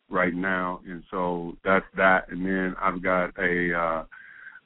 [0.09, 2.29] right now, and so that's that.
[2.29, 4.03] And then I've got a uh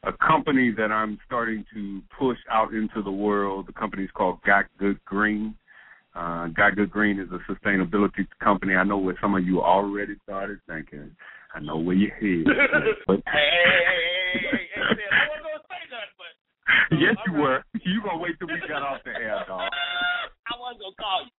[0.05, 3.67] a company that I'm starting to push out into the world.
[3.67, 5.55] The company's called Got Good Green.
[6.15, 8.75] Uh, Got Good Green is a sustainability company.
[8.75, 11.11] I know where some of you already started thinking.
[11.53, 12.47] I know where your head.
[12.47, 12.95] is.
[13.07, 16.33] But Hey, hey, hey, hey, hey, I wasn't gonna say nothing, but
[17.03, 17.63] yes, you were.
[17.73, 19.69] You gonna wait till we got off the air, dog.
[20.51, 21.34] I wasn't gonna call you.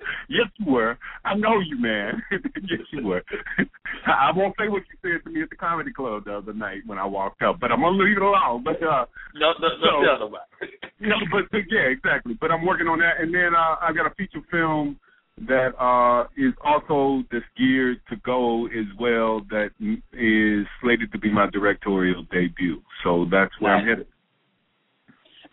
[0.30, 0.98] Yes, you were.
[1.24, 2.22] I know you, man.
[2.30, 3.22] yes, you were.
[4.06, 6.82] I won't say what you said to me at the comedy club the other night
[6.86, 8.62] when I walked up, but I'm gonna leave it alone.
[8.62, 10.72] But uh, No, no, no, So- nobody.
[11.00, 12.36] no, but, but yeah, exactly.
[12.40, 14.98] But I'm working on that, and then uh, I got a feature film
[15.46, 19.40] that uh is also this geared to go as well.
[19.50, 19.70] That
[20.12, 22.82] is slated to be my directorial debut.
[23.04, 23.90] So that's where I'm Nice.
[23.98, 24.06] headed.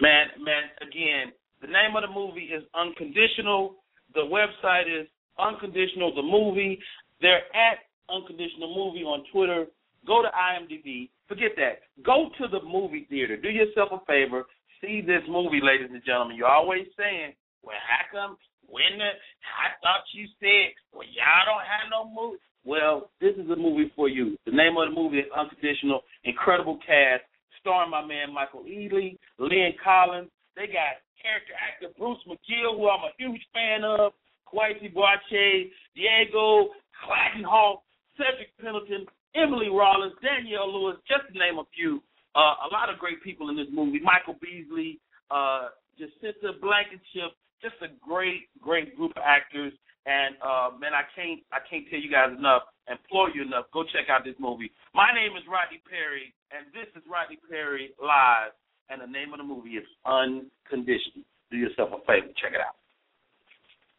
[0.02, 1.32] Man, man, again,
[1.62, 3.76] the name of the movie is Unconditional.
[4.16, 5.08] The website is
[5.38, 6.80] Unconditional the Movie.
[7.22, 9.66] They're at Unconditional Movie on Twitter.
[10.08, 11.10] Go to IMDb.
[11.28, 11.82] Forget that.
[12.04, 13.36] Go to the movie theater.
[13.38, 14.46] Do yourself a favor.
[14.82, 16.38] See this movie, ladies and gentlemen.
[16.38, 18.38] You're always saying, well, how come
[18.68, 22.42] when the, I thought you said, well, y'all don't have no movie.
[22.66, 24.38] Well, this is a movie for you.
[24.46, 26.02] The name of the movie is Unconditional.
[26.24, 27.24] Incredible cast
[27.66, 33.10] starring my man Michael Ealy, Lynn Collins, They got character actor Bruce McGill, who I'm
[33.10, 34.14] a huge fan of,
[34.46, 36.70] Kwesi Boakye, Diego
[37.02, 37.82] Klattenhoff,
[38.14, 41.98] Cedric Pendleton, Emily Rollins, Danielle Lewis, just to name a few.
[42.38, 44.00] Uh, a lot of great people in this movie.
[44.00, 45.02] Michael Beasley,
[45.32, 49.74] uh, Jacinta Blankenship, just a great, great group of actors.
[50.06, 53.66] And uh, man, I can't, I can't tell you guys enough, implore you enough.
[53.74, 54.70] Go check out this movie.
[54.94, 58.54] My name is Rodney Perry, and this is Rodney Perry live.
[58.90, 61.26] And the name of the movie is Unconditional.
[61.52, 62.76] Do yourself a favor, check it out.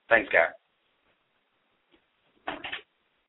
[0.09, 0.55] Thanks, guys.